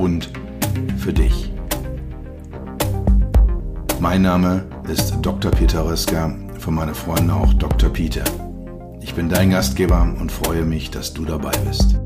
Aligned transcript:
und 0.00 0.30
für 0.96 1.12
dich. 1.12 1.52
Mein 4.00 4.22
Name 4.22 4.64
ist 4.90 5.14
Dr. 5.20 5.50
Peter 5.50 5.84
Röska, 5.84 6.34
von 6.58 6.74
meinen 6.74 6.94
Freunden 6.94 7.30
auch 7.30 7.52
Dr. 7.54 7.90
Peter. 7.90 8.24
Ich 9.02 9.14
bin 9.14 9.28
dein 9.28 9.50
Gastgeber 9.50 10.02
und 10.18 10.32
freue 10.32 10.64
mich, 10.64 10.90
dass 10.90 11.12
du 11.12 11.24
dabei 11.24 11.52
bist. 11.68 12.00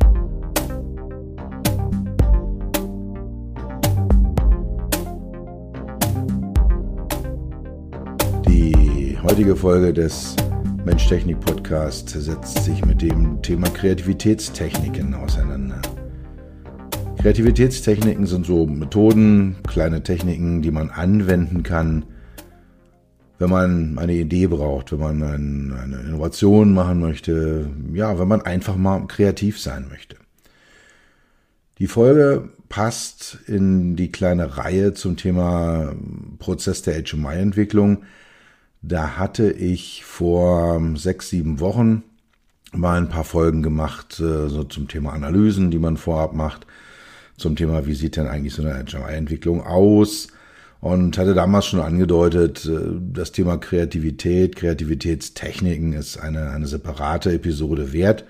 Die 8.48 9.16
heutige 9.22 9.54
Folge 9.54 9.92
des 9.92 10.34
Mensch-Technik-Podcast 10.84 12.08
setzt 12.10 12.64
sich 12.64 12.84
mit 12.84 13.02
dem 13.02 13.40
Thema 13.40 13.68
Kreativitätstechniken 13.70 15.14
auseinander. 15.14 15.80
Kreativitätstechniken 17.24 18.26
sind 18.26 18.44
so 18.44 18.66
Methoden, 18.66 19.56
kleine 19.66 20.02
Techniken, 20.02 20.60
die 20.60 20.70
man 20.70 20.90
anwenden 20.90 21.62
kann, 21.62 22.04
wenn 23.38 23.48
man 23.48 23.98
eine 23.98 24.12
Idee 24.12 24.46
braucht, 24.46 24.92
wenn 24.92 24.98
man 24.98 25.72
eine 25.72 26.00
Innovation 26.00 26.74
machen 26.74 27.00
möchte, 27.00 27.70
ja, 27.94 28.18
wenn 28.18 28.28
man 28.28 28.42
einfach 28.42 28.76
mal 28.76 29.06
kreativ 29.06 29.58
sein 29.58 29.86
möchte. 29.88 30.16
Die 31.78 31.86
Folge 31.86 32.50
passt 32.68 33.38
in 33.46 33.96
die 33.96 34.12
kleine 34.12 34.58
Reihe 34.58 34.92
zum 34.92 35.16
Thema 35.16 35.94
Prozess 36.38 36.82
der 36.82 37.02
HMI-Entwicklung. 37.02 38.02
Da 38.82 39.16
hatte 39.16 39.50
ich 39.50 40.04
vor 40.04 40.78
sechs, 40.96 41.30
sieben 41.30 41.58
Wochen 41.58 42.02
mal 42.74 42.98
ein 42.98 43.08
paar 43.08 43.24
Folgen 43.24 43.62
gemacht, 43.62 44.20
äh, 44.20 44.48
so 44.48 44.62
zum 44.64 44.88
Thema 44.88 45.14
Analysen, 45.14 45.70
die 45.70 45.78
man 45.78 45.96
vorab 45.96 46.34
macht 46.34 46.66
zum 47.36 47.56
Thema, 47.56 47.86
wie 47.86 47.94
sieht 47.94 48.16
denn 48.16 48.26
eigentlich 48.26 48.54
so 48.54 48.62
eine 48.62 48.74
Entwicklung 49.08 49.62
aus? 49.62 50.28
Und 50.80 51.16
hatte 51.16 51.32
damals 51.32 51.64
schon 51.64 51.80
angedeutet, 51.80 52.66
äh, 52.66 53.00
das 53.00 53.32
Thema 53.32 53.56
Kreativität, 53.56 54.54
Kreativitätstechniken 54.56 55.94
ist 55.94 56.18
eine, 56.18 56.50
eine 56.50 56.66
separate 56.66 57.32
Episode 57.32 57.92
wert. 57.94 58.24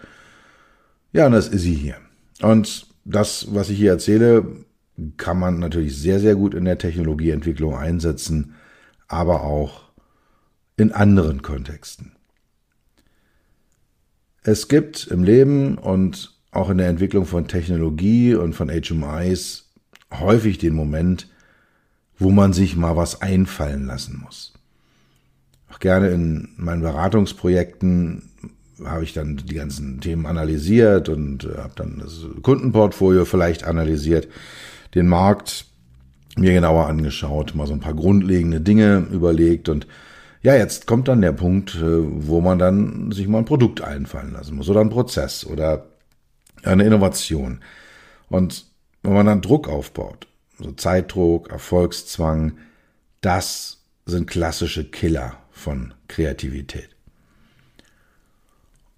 Ja, 1.12 1.26
und 1.26 1.32
das 1.32 1.48
ist 1.48 1.62
sie 1.62 1.74
hier. 1.74 1.96
Und 2.42 2.86
das, 3.04 3.48
was 3.50 3.70
ich 3.70 3.78
hier 3.78 3.90
erzähle, 3.90 4.46
kann 5.16 5.38
man 5.38 5.58
natürlich 5.58 5.96
sehr, 5.96 6.20
sehr 6.20 6.36
gut 6.36 6.54
in 6.54 6.64
der 6.64 6.78
Technologieentwicklung 6.78 7.74
einsetzen, 7.74 8.54
aber 9.08 9.42
auch 9.42 9.84
in 10.76 10.92
anderen 10.92 11.42
Kontexten. 11.42 12.12
Es 14.42 14.68
gibt 14.68 15.06
im 15.06 15.24
Leben 15.24 15.78
und 15.78 16.33
auch 16.54 16.70
in 16.70 16.78
der 16.78 16.88
Entwicklung 16.88 17.26
von 17.26 17.48
Technologie 17.48 18.34
und 18.34 18.54
von 18.54 18.68
HMIs 18.70 19.70
häufig 20.12 20.58
den 20.58 20.74
Moment, 20.74 21.28
wo 22.18 22.30
man 22.30 22.52
sich 22.52 22.76
mal 22.76 22.96
was 22.96 23.22
einfallen 23.22 23.86
lassen 23.86 24.22
muss. 24.24 24.52
Auch 25.70 25.80
gerne 25.80 26.08
in 26.08 26.50
meinen 26.56 26.82
Beratungsprojekten 26.82 28.30
habe 28.84 29.04
ich 29.04 29.12
dann 29.12 29.36
die 29.36 29.54
ganzen 29.54 30.00
Themen 30.00 30.26
analysiert 30.26 31.08
und 31.08 31.44
äh, 31.44 31.58
habe 31.58 31.74
dann 31.76 31.98
das 31.98 32.26
Kundenportfolio 32.42 33.24
vielleicht 33.24 33.64
analysiert, 33.64 34.28
den 34.94 35.08
Markt 35.08 35.66
mir 36.36 36.52
genauer 36.52 36.86
angeschaut, 36.86 37.54
mal 37.54 37.66
so 37.66 37.72
ein 37.72 37.80
paar 37.80 37.94
grundlegende 37.94 38.60
Dinge 38.60 39.06
überlegt 39.10 39.68
und 39.68 39.86
ja, 40.42 40.54
jetzt 40.54 40.86
kommt 40.86 41.08
dann 41.08 41.22
der 41.22 41.32
Punkt, 41.32 41.76
äh, 41.76 41.80
wo 41.82 42.40
man 42.40 42.58
dann 42.58 43.12
sich 43.12 43.28
mal 43.28 43.38
ein 43.38 43.44
Produkt 43.44 43.80
einfallen 43.80 44.32
lassen 44.32 44.56
muss 44.56 44.68
oder 44.68 44.80
ein 44.80 44.90
Prozess 44.90 45.46
oder 45.46 45.86
eine 46.66 46.84
Innovation. 46.84 47.60
Und 48.28 48.66
wenn 49.02 49.14
man 49.14 49.26
dann 49.26 49.42
Druck 49.42 49.68
aufbaut, 49.68 50.26
so 50.58 50.72
Zeitdruck, 50.72 51.50
Erfolgszwang, 51.50 52.58
das 53.20 53.82
sind 54.06 54.28
klassische 54.28 54.84
Killer 54.84 55.38
von 55.50 55.94
Kreativität. 56.08 56.90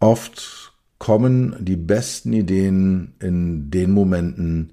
Oft 0.01 0.73
kommen 0.99 1.57
die 1.59 1.77
besten 1.77 2.33
Ideen 2.33 3.15
in 3.21 3.71
den 3.71 3.91
Momenten, 3.93 4.73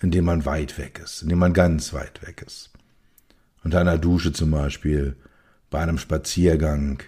in 0.00 0.10
denen 0.10 0.26
man 0.26 0.44
weit 0.44 0.78
weg 0.78 1.00
ist, 1.02 1.22
in 1.22 1.28
denen 1.28 1.40
man 1.40 1.52
ganz 1.52 1.92
weit 1.92 2.26
weg 2.26 2.44
ist. 2.46 2.70
Unter 3.64 3.80
einer 3.80 3.98
Dusche 3.98 4.32
zum 4.32 4.50
Beispiel, 4.50 5.16
bei 5.70 5.80
einem 5.80 5.98
Spaziergang, 5.98 7.02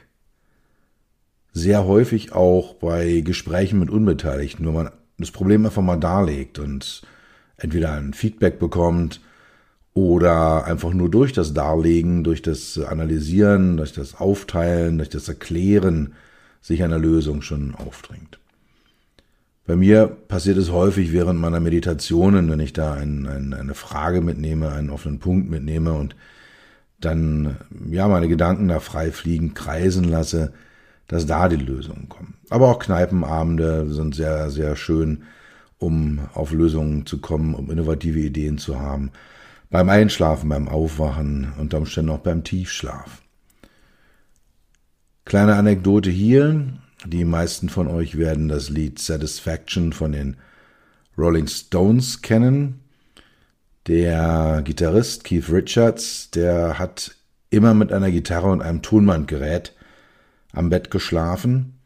sehr 1.53 1.85
häufig 1.85 2.33
auch 2.33 2.75
bei 2.75 3.21
Gesprächen 3.21 3.79
mit 3.79 3.91
Unbeteiligten, 3.91 4.67
wo 4.67 4.73
man 4.73 4.91
das 5.19 5.31
Problem 5.31 5.67
einfach 5.67 5.83
mal 5.83 5.97
darlegt 5.97 6.59
und 6.59 7.03
entweder 7.56 7.93
ein 7.93 8.15
Feedback 8.15 8.59
bekommt 8.59 9.21
oder 9.95 10.65
einfach 10.65 10.93
nur 10.93 11.11
durch 11.11 11.33
das 11.33 11.55
Darlegen, 11.55 12.23
durch 12.23 12.41
das 12.41 12.79
Analysieren, 12.79 13.77
durch 13.77 13.93
das 13.93 14.15
Aufteilen, 14.15 14.99
durch 14.99 15.09
das 15.09 15.29
Erklären 15.29 16.15
sich 16.61 16.83
eine 16.83 16.99
Lösung 16.99 17.43
schon 17.43 17.75
aufdringt. 17.75 18.39
Bei 19.67 19.77
mir 19.77 20.06
passiert 20.06 20.56
es 20.56 20.71
häufig 20.71 21.12
während 21.12 21.41
meiner 21.41 21.61
Meditationen, 21.61 22.50
wenn 22.50 22.61
ich 22.61 22.73
da 22.73 22.95
ein, 22.95 23.27
ein, 23.27 23.53
eine 23.53 23.75
Frage 23.75 24.23
mitnehme, 24.23 24.73
einen 24.73 24.89
offenen 24.89 25.19
Punkt 25.19 25.50
mitnehme 25.50 25.93
und 25.93 26.17
dann 27.00 27.56
ja 27.91 28.09
meine 28.09 28.29
Gedanken 28.29 28.69
da 28.69 28.81
frei 28.81 29.12
fliegen, 29.12 29.55
kreisen 29.55 30.05
lasse, 30.05 30.53
dass 31.08 31.26
da 31.26 31.48
die 31.48 31.56
Lösungen 31.56 32.08
kommen. 32.08 32.34
Aber 32.50 32.69
auch 32.69 32.78
Kneipenabende 32.78 33.92
sind 33.92 34.14
sehr, 34.14 34.50
sehr 34.50 34.76
schön, 34.76 35.24
um 35.78 36.20
auf 36.34 36.52
Lösungen 36.52 37.06
zu 37.06 37.20
kommen, 37.20 37.54
um 37.54 37.70
innovative 37.70 38.20
Ideen 38.20 38.58
zu 38.58 38.78
haben. 38.78 39.10
Beim 39.70 39.88
Einschlafen, 39.88 40.48
beim 40.48 40.69
Aufwachen, 40.69 41.52
unter 41.58 41.78
Umständen 41.78 42.10
auch 42.10 42.19
beim 42.19 42.44
Tiefschlaf. 42.44 43.22
Kleine 45.24 45.56
Anekdote 45.56 46.10
hier. 46.10 46.64
Die 47.04 47.25
meisten 47.25 47.69
von 47.69 47.86
euch 47.86 48.19
werden 48.19 48.48
das 48.48 48.70
Lied 48.70 48.98
Satisfaction 48.98 49.92
von 49.92 50.12
den 50.12 50.36
Rolling 51.16 51.46
Stones 51.46 52.22
kennen. 52.22 52.80
Der 53.86 54.62
Gitarrist 54.64 55.25
Keith 55.25 55.50
Richards, 55.50 56.30
der 56.30 56.78
hat 56.78 57.14
immer 57.50 57.72
mit 57.72 57.92
einer 57.92 58.10
Gitarre 58.10 58.48
und 58.48 58.62
einem 58.62 58.82
Tonbandgerät 58.82 59.75
am 60.53 60.70
Bett 60.70 60.91
geschlafen, 60.91 61.78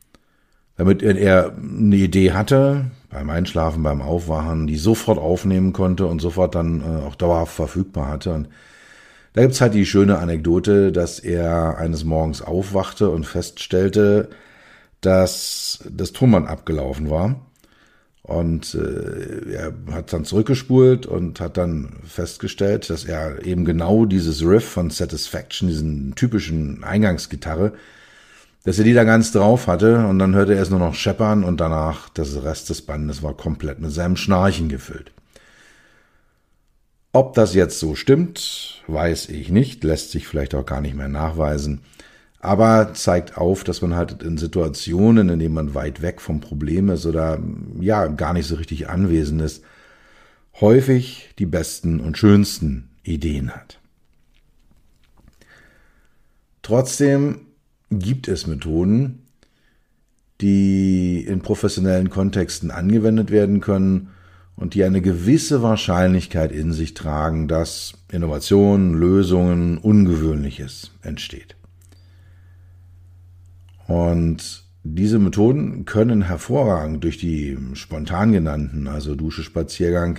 damit 0.77 1.03
er 1.03 1.53
eine 1.57 1.97
Idee 1.97 2.33
hatte, 2.33 2.91
beim 3.11 3.29
Einschlafen, 3.31 3.83
beim 3.83 4.01
Aufwachen, 4.01 4.67
die 4.67 4.77
sofort 4.77 5.19
aufnehmen 5.19 5.73
konnte 5.73 6.07
und 6.07 6.21
sofort 6.21 6.55
dann 6.55 6.81
äh, 6.81 7.07
auch 7.07 7.15
dauerhaft 7.15 7.55
verfügbar 7.55 8.09
hatte. 8.09 8.33
Und 8.33 8.49
da 9.35 9.43
gibt's 9.43 9.61
halt 9.61 9.75
die 9.75 9.87
schöne 9.87 10.19
Anekdote, 10.19 10.93
dass 10.93 11.19
er 11.19 11.77
eines 11.79 12.05
Morgens 12.05 12.43
aufwachte 12.43 13.11
und 13.11 13.27
feststellte, 13.27 14.31
dass 15.01 15.85
das 15.91 16.13
Tonband 16.13 16.49
abgelaufen 16.49 17.11
war. 17.11 17.37
Und 18.23 18.75
äh, 18.75 19.53
er 19.53 19.75
hat 19.91 20.13
dann 20.13 20.25
zurückgespult 20.25 21.07
und 21.07 21.41
hat 21.41 21.57
dann 21.57 21.97
festgestellt, 22.05 22.89
dass 22.89 23.05
er 23.05 23.45
eben 23.45 23.65
genau 23.65 24.07
dieses 24.07 24.43
Riff 24.45 24.65
von 24.65 24.91
Satisfaction, 24.91 25.69
diesen 25.69 26.15
typischen 26.15 26.85
Eingangsgitarre, 26.85 27.73
dass 28.65 28.79
er 28.79 28.85
die 28.85 28.95
da 28.95 29.05
ganz 29.05 29.33
drauf 29.33 29.67
hatte 29.67 30.07
und 30.07 30.19
dann 30.19 30.35
hörte 30.35 30.55
er 30.55 30.63
es 30.63 30.71
nur 30.71 30.79
noch 30.79 30.95
scheppern 30.95 31.43
und 31.45 31.61
danach 31.61 32.09
das 32.11 32.43
Rest 32.43 32.71
des 32.71 32.83
Bandes 32.83 33.23
war 33.23 33.37
komplett 33.37 33.81
mit 33.81 33.91
seinem 33.91 34.17
Schnarchen 34.17 34.69
gefüllt. 34.69 35.13
Ob 37.13 37.35
das 37.35 37.55
jetzt 37.55 37.79
so 37.79 37.95
stimmt, 37.95 38.83
weiß 38.87 39.29
ich 39.29 39.51
nicht, 39.51 39.85
lässt 39.85 40.13
sich 40.13 40.27
vielleicht 40.27 40.55
auch 40.55 40.65
gar 40.65 40.81
nicht 40.81 40.95
mehr 40.95 41.09
nachweisen, 41.09 41.83
aber 42.39 42.95
zeigt 42.95 43.37
auf, 43.37 43.65
dass 43.65 43.83
man 43.83 43.95
halt 43.95 44.23
in 44.23 44.39
Situationen, 44.39 45.29
in 45.29 45.39
denen 45.39 45.55
man 45.55 45.75
weit 45.75 46.01
weg 46.01 46.21
vom 46.21 46.41
Problem 46.41 46.89
ist 46.89 47.05
oder 47.05 47.39
ja 47.81 48.07
gar 48.07 48.33
nicht 48.33 48.47
so 48.47 48.55
richtig 48.55 48.89
anwesend 48.89 49.43
ist, 49.43 49.63
häufig 50.61 51.35
die 51.39 51.47
besten 51.47 52.01
und 52.01 52.17
schönsten 52.17 52.91
Ideen 53.03 53.51
hat. 53.51 53.79
Trotzdem 56.63 57.47
gibt 57.99 58.29
es 58.29 58.47
Methoden, 58.47 59.23
die 60.41 61.25
in 61.27 61.41
professionellen 61.41 62.11
Kontexten 62.11 62.71
angewendet 62.71 63.31
werden 63.31 63.61
können 63.61 64.09
und 64.57 64.75
die 64.75 64.85
eine 64.85 65.01
gewisse 65.01 65.63
Wahrscheinlichkeit 65.63 66.53
in 66.53 66.73
sich 66.73 66.95
tragen, 66.95 67.49
dass 67.49 67.95
Innovationen, 68.11 68.95
Lösungen, 68.95 69.79
Ungewöhnliches 69.79 70.91
entsteht. 71.03 71.57
Und 73.87 74.65
diese 74.85 75.19
Methoden 75.19 75.85
können 75.85 76.23
hervorragend 76.23 77.05
durch 77.05 77.19
die 77.19 77.57
spontan 77.75 78.33
genannten, 78.33 78.89
also 78.89 79.15
Dusche, 79.15 79.43
Spaziergang, 79.43 80.19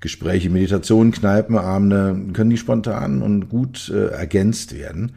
Gespräche, 0.00 0.48
Meditation, 0.48 1.10
Kneipenabende, 1.10 2.32
können 2.32 2.50
die 2.50 2.56
spontan 2.56 3.20
und 3.20 3.50
gut 3.50 3.90
äh, 3.94 4.06
ergänzt 4.06 4.74
werden. 4.74 5.12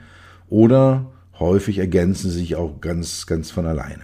Oder 0.50 1.13
häufig 1.40 1.80
ergänzen 1.80 2.30
sich 2.30 2.56
auch 2.56 2.82
ganz, 2.82 3.26
ganz 3.26 3.52
von 3.52 3.66
alleine. 3.66 4.04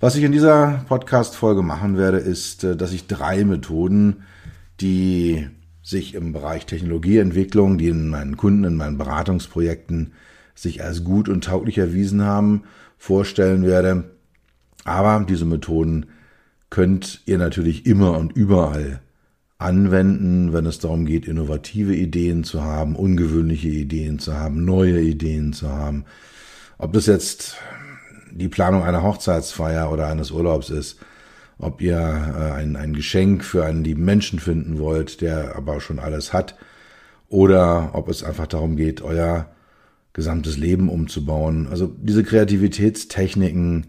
Was 0.00 0.16
ich 0.16 0.24
in 0.24 0.32
dieser 0.32 0.84
Podcast-Folge 0.88 1.62
machen 1.62 1.96
werde, 1.96 2.18
ist, 2.18 2.64
äh, 2.64 2.76
dass 2.76 2.92
ich 2.92 3.06
drei 3.06 3.44
Methoden, 3.44 4.24
die 4.80 5.48
sich 5.82 6.14
im 6.14 6.32
Bereich 6.32 6.66
Technologieentwicklung, 6.66 7.78
die 7.78 7.88
in 7.88 8.08
meinen 8.08 8.36
Kunden, 8.36 8.64
in 8.64 8.76
meinen 8.76 8.98
Beratungsprojekten 8.98 10.12
sich 10.54 10.82
als 10.82 11.04
gut 11.04 11.28
und 11.28 11.44
tauglich 11.44 11.78
erwiesen 11.78 12.22
haben, 12.22 12.64
vorstellen 12.98 13.64
werde. 13.64 14.04
Aber 14.84 15.24
diese 15.28 15.44
Methoden 15.44 16.06
könnt 16.70 17.20
ihr 17.26 17.38
natürlich 17.38 17.86
immer 17.86 18.18
und 18.18 18.32
überall 18.32 19.00
anwenden, 19.62 20.52
wenn 20.52 20.66
es 20.66 20.78
darum 20.78 21.06
geht, 21.06 21.26
innovative 21.26 21.94
Ideen 21.94 22.44
zu 22.44 22.62
haben, 22.62 22.96
ungewöhnliche 22.96 23.68
Ideen 23.68 24.18
zu 24.18 24.36
haben, 24.36 24.64
neue 24.64 25.00
Ideen 25.00 25.52
zu 25.52 25.68
haben. 25.68 26.04
Ob 26.78 26.92
das 26.92 27.06
jetzt 27.06 27.56
die 28.30 28.48
Planung 28.48 28.82
einer 28.82 29.02
Hochzeitsfeier 29.02 29.90
oder 29.90 30.08
eines 30.08 30.30
Urlaubs 30.30 30.70
ist, 30.70 30.98
ob 31.58 31.80
ihr 31.80 31.96
äh, 31.96 32.52
ein, 32.52 32.76
ein 32.76 32.92
Geschenk 32.92 33.44
für 33.44 33.64
einen 33.64 33.84
lieben 33.84 34.04
Menschen 34.04 34.38
finden 34.38 34.78
wollt, 34.78 35.20
der 35.20 35.56
aber 35.56 35.80
schon 35.80 35.98
alles 35.98 36.32
hat, 36.32 36.56
oder 37.28 37.90
ob 37.94 38.08
es 38.08 38.22
einfach 38.22 38.46
darum 38.46 38.76
geht, 38.76 39.00
euer 39.00 39.46
gesamtes 40.12 40.58
Leben 40.58 40.88
umzubauen. 40.88 41.68
Also 41.68 41.86
diese 41.86 42.24
Kreativitätstechniken 42.24 43.86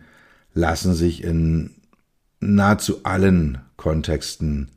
lassen 0.53 0.93
sich 0.93 1.23
in 1.23 1.71
nahezu 2.39 3.03
allen 3.03 3.59
Kontexten 3.75 4.69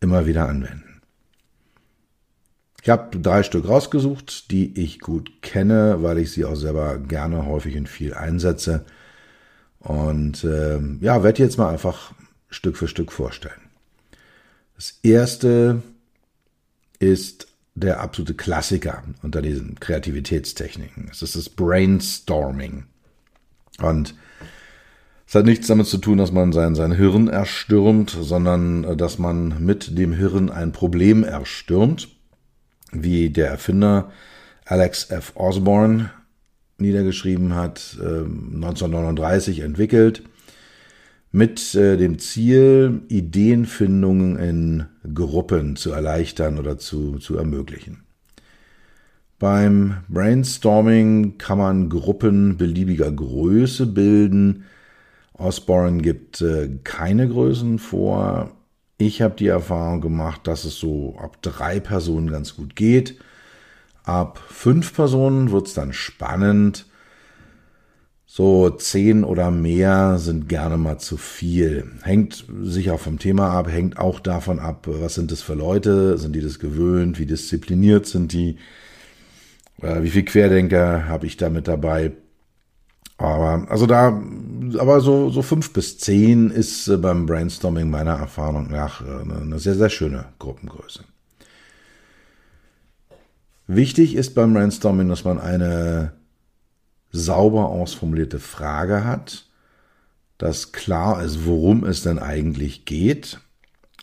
immer 0.00 0.26
wieder 0.26 0.48
anwenden. 0.48 1.02
Ich 2.82 2.88
habe 2.88 3.18
drei 3.18 3.42
Stück 3.42 3.68
rausgesucht, 3.68 4.50
die 4.50 4.80
ich 4.80 5.00
gut 5.00 5.42
kenne, 5.42 6.02
weil 6.02 6.18
ich 6.18 6.32
sie 6.32 6.44
auch 6.44 6.54
selber 6.54 6.98
gerne 6.98 7.44
häufig 7.46 7.76
und 7.76 7.88
viel 7.88 8.14
einsetze. 8.14 8.84
Und 9.80 10.44
äh, 10.44 10.78
ja, 11.00 11.22
werde 11.22 11.42
jetzt 11.42 11.58
mal 11.58 11.70
einfach 11.70 12.12
Stück 12.48 12.76
für 12.76 12.88
Stück 12.88 13.12
vorstellen. 13.12 13.60
Das 14.76 14.98
erste 15.02 15.82
ist 16.98 17.48
der 17.74 18.00
absolute 18.00 18.34
Klassiker 18.34 19.02
unter 19.22 19.42
diesen 19.42 19.78
Kreativitätstechniken. 19.80 21.08
Es 21.10 21.22
ist 21.22 21.36
das 21.36 21.48
Brainstorming. 21.48 22.84
Und 23.80 24.14
es 25.28 25.34
hat 25.34 25.44
nichts 25.44 25.66
damit 25.66 25.86
zu 25.86 25.98
tun, 25.98 26.16
dass 26.16 26.32
man 26.32 26.52
sein, 26.52 26.74
sein 26.74 26.92
Hirn 26.92 27.28
erstürmt, 27.28 28.16
sondern 28.18 28.84
äh, 28.84 28.96
dass 28.96 29.18
man 29.18 29.62
mit 29.62 29.98
dem 29.98 30.14
Hirn 30.14 30.48
ein 30.48 30.72
Problem 30.72 31.22
erstürmt, 31.22 32.08
wie 32.92 33.28
der 33.28 33.48
Erfinder 33.48 34.10
Alex 34.64 35.10
F. 35.10 35.32
Osborne 35.34 36.10
niedergeschrieben 36.78 37.54
hat, 37.54 37.98
1939 38.00 39.58
ähm, 39.58 39.64
entwickelt 39.66 40.22
mit 41.30 41.74
äh, 41.74 41.98
dem 41.98 42.18
Ziel, 42.18 43.02
Ideenfindungen 43.08 44.36
in 44.36 44.86
Gruppen 45.12 45.76
zu 45.76 45.92
erleichtern 45.92 46.58
oder 46.58 46.78
zu, 46.78 47.18
zu 47.18 47.36
ermöglichen. 47.36 48.04
Beim 49.38 49.98
Brainstorming 50.08 51.36
kann 51.36 51.58
man 51.58 51.88
Gruppen 51.90 52.56
beliebiger 52.56 53.12
Größe 53.12 53.86
bilden. 53.86 54.64
Osborne 55.38 56.02
gibt 56.02 56.40
äh, 56.40 56.68
keine 56.84 57.28
Größen 57.28 57.78
vor. 57.78 58.50
Ich 58.98 59.22
habe 59.22 59.36
die 59.36 59.46
Erfahrung 59.46 60.00
gemacht, 60.00 60.46
dass 60.46 60.64
es 60.64 60.76
so 60.76 61.16
ab 61.18 61.40
drei 61.40 61.78
Personen 61.80 62.30
ganz 62.30 62.56
gut 62.56 62.74
geht. 62.74 63.18
Ab 64.02 64.42
fünf 64.48 64.94
Personen 64.94 65.52
wird 65.52 65.68
es 65.68 65.74
dann 65.74 65.92
spannend. 65.92 66.86
So 68.26 68.68
zehn 68.70 69.24
oder 69.24 69.50
mehr 69.50 70.18
sind 70.18 70.48
gerne 70.48 70.76
mal 70.76 70.98
zu 70.98 71.16
viel. 71.16 71.92
Hängt 72.02 72.44
sicher 72.60 72.98
vom 72.98 73.18
Thema 73.18 73.50
ab, 73.50 73.70
hängt 73.70 73.98
auch 73.98 74.20
davon 74.20 74.58
ab, 74.58 74.86
was 74.88 75.14
sind 75.14 75.30
das 75.32 75.40
für 75.40 75.54
Leute, 75.54 76.18
sind 76.18 76.34
die 76.34 76.42
das 76.42 76.58
gewöhnt, 76.58 77.18
wie 77.18 77.26
diszipliniert 77.26 78.06
sind 78.06 78.32
die, 78.32 78.56
äh, 79.80 80.02
wie 80.02 80.10
viel 80.10 80.24
Querdenker 80.24 81.08
habe 81.08 81.26
ich 81.26 81.36
da 81.36 81.48
mit 81.48 81.68
dabei. 81.68 82.12
Aber 83.18 83.66
also 83.68 83.86
da, 83.86 84.22
aber 84.78 85.00
so 85.00 85.30
so 85.30 85.42
fünf 85.42 85.72
bis 85.72 85.98
zehn 85.98 86.50
ist 86.50 86.88
äh, 86.88 86.96
beim 86.96 87.26
Brainstorming 87.26 87.90
meiner 87.90 88.14
Erfahrung 88.14 88.70
nach 88.70 89.02
äh, 89.02 89.42
eine 89.42 89.58
sehr 89.58 89.74
sehr 89.74 89.90
schöne 89.90 90.26
Gruppengröße. 90.38 91.04
Wichtig 93.66 94.14
ist 94.14 94.34
beim 94.34 94.54
Brainstorming, 94.54 95.08
dass 95.08 95.24
man 95.24 95.38
eine 95.38 96.12
sauber 97.10 97.68
ausformulierte 97.68 98.38
Frage 98.38 99.04
hat, 99.04 99.46
dass 100.38 100.72
klar 100.72 101.22
ist, 101.22 101.44
worum 101.44 101.84
es 101.84 102.02
denn 102.02 102.18
eigentlich 102.18 102.84
geht 102.84 103.40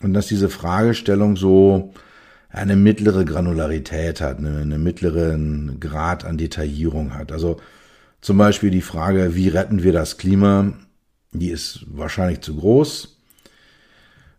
und 0.01 0.13
dass 0.13 0.27
diese 0.27 0.49
Fragestellung 0.49 1.37
so 1.37 1.93
eine 2.49 2.75
mittlere 2.75 3.25
Granularität 3.25 4.21
hat, 4.21 4.39
eine, 4.39 4.77
mittleren 4.77 5.79
Grad 5.79 6.25
an 6.25 6.37
Detaillierung 6.37 7.13
hat. 7.13 7.31
Also 7.31 7.57
zum 8.25 8.39
Beispiel 8.39 8.71
die 8.71 8.81
Frage, 8.81 9.35
wie 9.35 9.49
retten 9.49 9.83
wir 9.83 9.93
das 9.93 10.17
Klima, 10.17 10.73
die 11.31 11.51
ist 11.51 11.85
wahrscheinlich 11.85 12.41
zu 12.41 12.55
groß. 12.55 13.19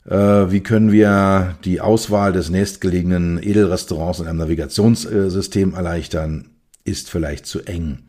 Äh, 0.06 0.16
wie 0.50 0.60
können 0.60 0.90
wir 0.90 1.56
die 1.64 1.80
Auswahl 1.80 2.32
des 2.32 2.50
nächstgelegenen 2.50 3.40
Edelrestaurants 3.40 4.18
in 4.18 4.26
einem 4.26 4.38
Navigationssystem 4.38 5.74
erleichtern, 5.74 6.50
ist 6.82 7.08
vielleicht 7.10 7.46
zu 7.46 7.62
eng. 7.62 8.00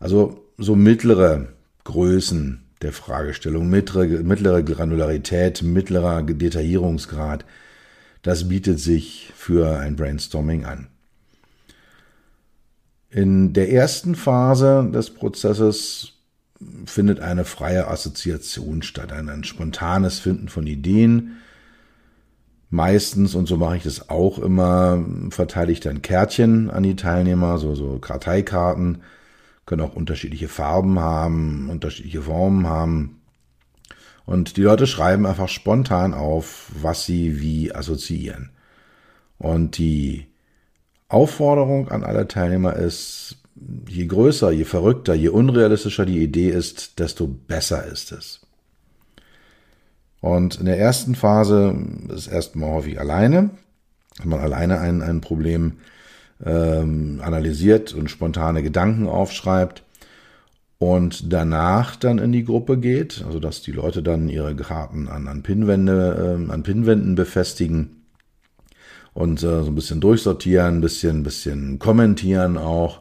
Also 0.00 0.44
so 0.58 0.74
mittlere 0.74 1.46
Größen 1.84 2.64
der 2.82 2.92
Fragestellung, 2.92 3.70
mittlere, 3.70 4.24
mittlere 4.24 4.64
Granularität, 4.64 5.62
mittlerer 5.62 6.24
Detaillierungsgrad, 6.24 7.44
das 8.22 8.48
bietet 8.48 8.80
sich 8.80 9.30
für 9.36 9.78
ein 9.78 9.94
Brainstorming 9.94 10.64
an. 10.64 10.88
In 13.10 13.52
der 13.52 13.72
ersten 13.72 14.14
Phase 14.14 14.88
des 14.92 15.10
Prozesses 15.10 16.12
findet 16.86 17.18
eine 17.20 17.44
freie 17.44 17.88
Assoziation 17.88 18.82
statt, 18.82 19.12
ein, 19.12 19.28
ein 19.28 19.42
spontanes 19.42 20.20
Finden 20.20 20.48
von 20.48 20.66
Ideen. 20.66 21.38
Meistens, 22.68 23.34
und 23.34 23.46
so 23.46 23.56
mache 23.56 23.78
ich 23.78 23.82
das 23.82 24.10
auch 24.10 24.38
immer, 24.38 25.04
verteile 25.30 25.72
ich 25.72 25.80
dann 25.80 26.02
Kärtchen 26.02 26.70
an 26.70 26.84
die 26.84 26.94
Teilnehmer, 26.94 27.58
so, 27.58 27.74
so 27.74 27.98
Karteikarten, 27.98 29.02
können 29.66 29.82
auch 29.82 29.96
unterschiedliche 29.96 30.48
Farben 30.48 31.00
haben, 31.00 31.68
unterschiedliche 31.68 32.22
Formen 32.22 32.68
haben. 32.68 33.20
Und 34.24 34.56
die 34.56 34.62
Leute 34.62 34.86
schreiben 34.86 35.26
einfach 35.26 35.48
spontan 35.48 36.14
auf, 36.14 36.70
was 36.80 37.06
sie 37.06 37.40
wie 37.40 37.74
assoziieren. 37.74 38.50
Und 39.38 39.78
die 39.78 40.29
Aufforderung 41.10 41.88
an 41.88 42.04
alle 42.04 42.28
Teilnehmer 42.28 42.76
ist, 42.76 43.36
je 43.88 44.06
größer, 44.06 44.52
je 44.52 44.64
verrückter, 44.64 45.12
je 45.14 45.28
unrealistischer 45.28 46.06
die 46.06 46.22
Idee 46.22 46.50
ist, 46.50 46.98
desto 46.98 47.26
besser 47.26 47.84
ist 47.84 48.12
es. 48.12 48.40
Und 50.20 50.60
in 50.60 50.66
der 50.66 50.78
ersten 50.78 51.14
Phase 51.14 51.76
ist 52.14 52.28
erstmal 52.28 52.70
häufig 52.70 53.00
alleine, 53.00 53.50
hat 54.18 54.26
man 54.26 54.40
alleine 54.40 54.78
ein, 54.78 55.02
ein 55.02 55.20
Problem 55.20 55.78
ähm, 56.44 57.20
analysiert 57.22 57.92
und 57.92 58.10
spontane 58.10 58.62
Gedanken 58.62 59.08
aufschreibt 59.08 59.82
und 60.78 61.32
danach 61.32 61.96
dann 61.96 62.18
in 62.18 62.32
die 62.32 62.44
Gruppe 62.44 62.78
geht, 62.78 63.24
also 63.26 63.40
dass 63.40 63.62
die 63.62 63.72
Leute 63.72 64.02
dann 64.02 64.28
ihre 64.28 64.54
Karten 64.54 65.08
an, 65.08 65.26
an 65.26 65.42
Pinwände, 65.42 66.38
äh, 66.38 66.52
an 66.52 66.62
Pinwänden 66.62 67.16
befestigen 67.16 67.99
und 69.14 69.42
äh, 69.42 69.62
so 69.62 69.66
ein 69.66 69.74
bisschen 69.74 70.00
durchsortieren, 70.00 70.76
ein 70.76 70.80
bisschen, 70.80 71.22
bisschen 71.22 71.78
kommentieren 71.78 72.56
auch. 72.56 73.00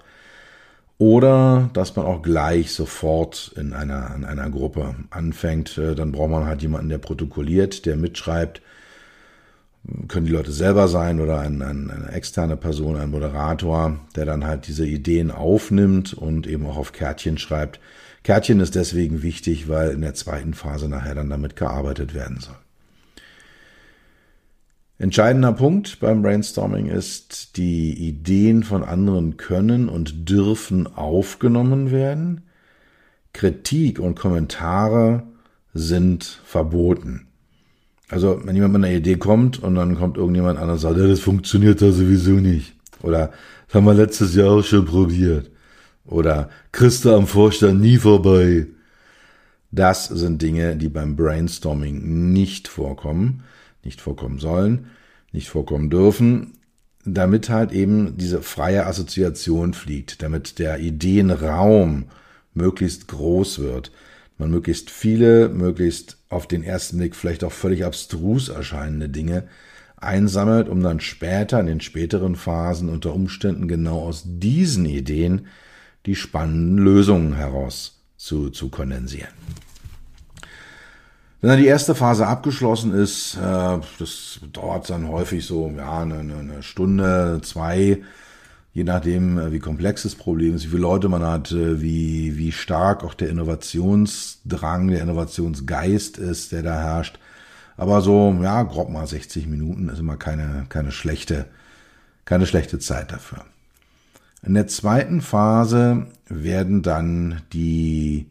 Oder 0.98 1.70
dass 1.74 1.96
man 1.96 2.06
auch 2.06 2.22
gleich 2.22 2.74
sofort 2.74 3.54
in 3.56 3.74
einer, 3.74 4.14
in 4.16 4.26
einer 4.26 4.50
Gruppe 4.50 4.96
anfängt. 5.12 5.78
Äh, 5.78 5.96
dann 5.96 6.12
braucht 6.12 6.32
man 6.32 6.46
halt 6.46 6.62
jemanden, 6.62 6.90
der 6.90 6.98
protokolliert, 6.98 7.86
der 7.86 7.96
mitschreibt 7.96 8.62
können 10.08 10.26
die 10.26 10.32
Leute 10.32 10.52
selber 10.52 10.88
sein 10.88 11.20
oder 11.20 11.40
ein, 11.40 11.62
ein, 11.62 11.90
eine 11.90 12.12
externe 12.12 12.58
Person, 12.58 12.98
ein 12.98 13.12
Moderator, 13.12 14.00
der 14.16 14.26
dann 14.26 14.46
halt 14.46 14.68
diese 14.68 14.86
Ideen 14.86 15.32
aufnimmt 15.32 16.14
und 16.14 16.48
eben 16.48 16.66
auch 16.66 16.78
auf 16.78 16.92
Kärtchen 16.92 17.38
schreibt, 17.38 17.80
Kärtchen 18.24 18.60
ist 18.60 18.76
deswegen 18.76 19.24
wichtig, 19.24 19.70
weil 19.70 19.92
in 19.92 20.02
der 20.02 20.14
zweiten 20.14 20.54
Phase 20.54 20.90
nachher 20.90 21.16
dann 21.16 21.30
damit 21.30 21.56
gearbeitet 21.56 22.14
werden 22.14 22.40
soll. 22.40 22.56
Entscheidender 25.02 25.54
Punkt 25.54 26.02
beim 26.02 26.22
Brainstorming 26.22 26.88
ist, 26.88 27.56
die 27.56 27.94
Ideen 27.94 28.64
von 28.64 28.84
anderen 28.84 29.38
können 29.38 29.88
und 29.88 30.30
dürfen 30.30 30.88
aufgenommen 30.88 31.90
werden. 31.90 32.42
Kritik 33.32 34.00
und 34.00 34.16
Kommentare 34.16 35.24
sind 35.74 36.26
verboten. 36.44 37.28
Also, 38.10 38.42
wenn 38.44 38.56
jemand 38.56 38.74
mit 38.74 38.84
einer 38.84 38.94
Idee 38.94 39.16
kommt 39.16 39.64
und 39.64 39.76
dann 39.76 39.96
kommt 39.96 40.18
irgendjemand 40.18 40.60
an 40.60 40.70
und 40.70 40.80
sagt, 40.80 40.98
ja, 40.98 41.08
das 41.08 41.22
funktioniert 41.22 41.82
da 41.82 41.94
sowieso 41.94 42.32
nicht. 42.32 42.76
Oder, 43.02 43.32
das 43.68 43.76
haben 43.76 43.86
wir 43.86 43.94
letztes 43.94 44.36
Jahr 44.36 44.52
auch 44.52 44.64
schon 44.64 44.84
probiert. 44.84 45.50
Oder, 46.06 46.50
du 47.06 47.16
am 47.16 47.26
Vorstand 47.26 47.80
nie 47.80 47.98
vorbei. 47.98 48.68
Das 49.72 50.08
sind 50.08 50.42
Dinge, 50.42 50.76
die 50.76 50.90
beim 50.90 51.16
Brainstorming 51.16 52.34
nicht 52.34 52.68
vorkommen, 52.68 53.44
nicht 53.84 54.02
vorkommen 54.02 54.40
sollen, 54.40 54.88
nicht 55.32 55.50
vorkommen 55.50 55.90
dürfen, 55.90 56.54
damit 57.06 57.50
halt 57.50 57.72
eben 57.72 58.18
diese 58.18 58.42
freie 58.42 58.86
Assoziation 58.86 59.74
fliegt, 59.74 60.22
damit 60.22 60.60
der 60.60 60.80
Ideenraum 60.80 62.06
möglichst 62.54 63.08
groß 63.08 63.60
wird, 63.60 63.92
man 64.38 64.52
möglichst 64.52 64.90
viele, 64.90 65.50
möglichst 65.50 66.18
auf 66.30 66.48
den 66.48 66.64
ersten 66.64 66.98
Blick 66.98 67.16
vielleicht 67.16 67.44
auch 67.44 67.52
völlig 67.52 67.86
abstrus 67.86 68.50
erscheinende 68.50 69.10
Dinge 69.10 69.48
einsammelt, 69.98 70.70
um 70.70 70.82
dann 70.82 71.02
später 71.02 71.60
in 71.60 71.66
den 71.66 71.82
späteren 71.82 72.36
Phasen 72.36 72.90
unter 72.90 73.14
Umständen 73.14 73.68
genau 73.68 74.00
aus 74.00 74.24
diesen 74.26 74.86
Ideen 74.86 75.48
die 76.06 76.16
spannenden 76.16 76.78
Lösungen 76.78 77.34
heraus 77.36 78.02
zu, 78.16 78.50
zu 78.50 78.70
kondensieren. 78.70 79.34
Wenn 81.42 81.52
dann 81.52 81.60
die 81.60 81.68
erste 81.68 81.96
Phase 81.96 82.28
abgeschlossen 82.28 82.94
ist, 82.94 83.36
äh, 83.38 83.80
das 83.98 84.42
dauert 84.52 84.90
dann 84.90 85.08
häufig 85.08 85.46
so 85.46 85.72
ja 85.76 86.02
eine, 86.02 86.20
eine 86.20 86.64
Stunde, 86.64 87.40
zwei, 87.44 88.02
je 88.74 88.84
nachdem, 88.84 89.38
äh, 89.38 89.52
wie 89.54 89.60
komplex 89.60 90.04
das 90.04 90.16
Problem 90.16 90.56
ist, 90.56 90.66
wie 90.66 90.70
viele 90.70 90.82
Leute 90.82 91.08
man 91.08 91.24
hat, 91.24 91.52
äh, 91.54 91.82
wie, 91.82 92.38
wie 92.38 92.52
stark 92.52 93.06
auch 93.06 93.14
der 93.14 93.30
Innovationsdrang, 93.30 94.90
der 94.90 95.02
Innovationsgeist 95.02 96.18
ist, 96.18 96.52
der 96.52 96.64
da 96.64 96.78
herrscht. 96.78 97.20
Aber 97.78 98.02
so, 98.02 98.38
ja, 98.44 98.64
grob 98.64 98.90
mal 98.90 99.08
60 99.08 99.48
Minuten 99.48 99.88
ist 99.88 100.00
immer 100.00 100.18
keine, 100.18 100.66
keine 100.68 100.92
schlechte, 100.92 101.46
keine 102.26 102.48
schlechte 102.48 102.80
Zeit 102.80 103.14
dafür. 103.14 103.46
In 104.44 104.56
der 104.56 104.68
zweiten 104.68 105.22
Phase 105.22 106.08
werden 106.28 106.82
dann 106.82 107.42
die 107.54 108.28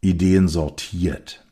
Ideen 0.00 0.48
sortiert. 0.48 1.44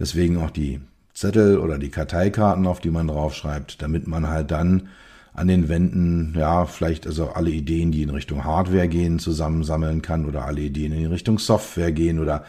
Deswegen 0.00 0.38
auch 0.38 0.50
die 0.50 0.80
Zettel 1.12 1.58
oder 1.58 1.78
die 1.78 1.90
Karteikarten, 1.90 2.66
auf 2.66 2.80
die 2.80 2.90
man 2.90 3.06
draufschreibt, 3.06 3.82
damit 3.82 4.08
man 4.08 4.28
halt 4.28 4.50
dann 4.50 4.88
an 5.34 5.46
den 5.46 5.68
Wänden, 5.68 6.34
ja, 6.36 6.66
vielleicht 6.66 7.06
also 7.06 7.28
alle 7.28 7.50
Ideen, 7.50 7.92
die 7.92 8.02
in 8.02 8.10
Richtung 8.10 8.44
Hardware 8.44 8.88
gehen, 8.88 9.18
zusammensammeln 9.18 10.02
kann 10.02 10.26
oder 10.26 10.46
alle 10.46 10.62
Ideen, 10.62 10.92
die 10.92 11.04
in 11.04 11.12
Richtung 11.12 11.38
Software 11.38 11.92
gehen 11.92 12.18
oder 12.18 12.44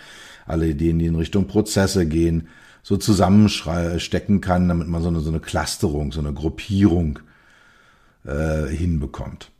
alle 0.47 0.69
Ideen, 0.69 0.97
die 0.97 1.05
in 1.05 1.15
Richtung 1.15 1.47
Prozesse 1.47 2.07
gehen, 2.07 2.47
so 2.81 2.97
zusammenstecken 2.97 4.41
kann, 4.41 4.67
damit 4.67 4.87
man 4.87 5.01
so 5.03 5.09
eine, 5.09 5.19
so 5.19 5.29
eine 5.29 5.39
Clusterung, 5.39 6.11
so 6.11 6.19
eine 6.19 6.33
Gruppierung 6.33 7.19
äh, 8.25 8.65
hinbekommt. 8.67 9.51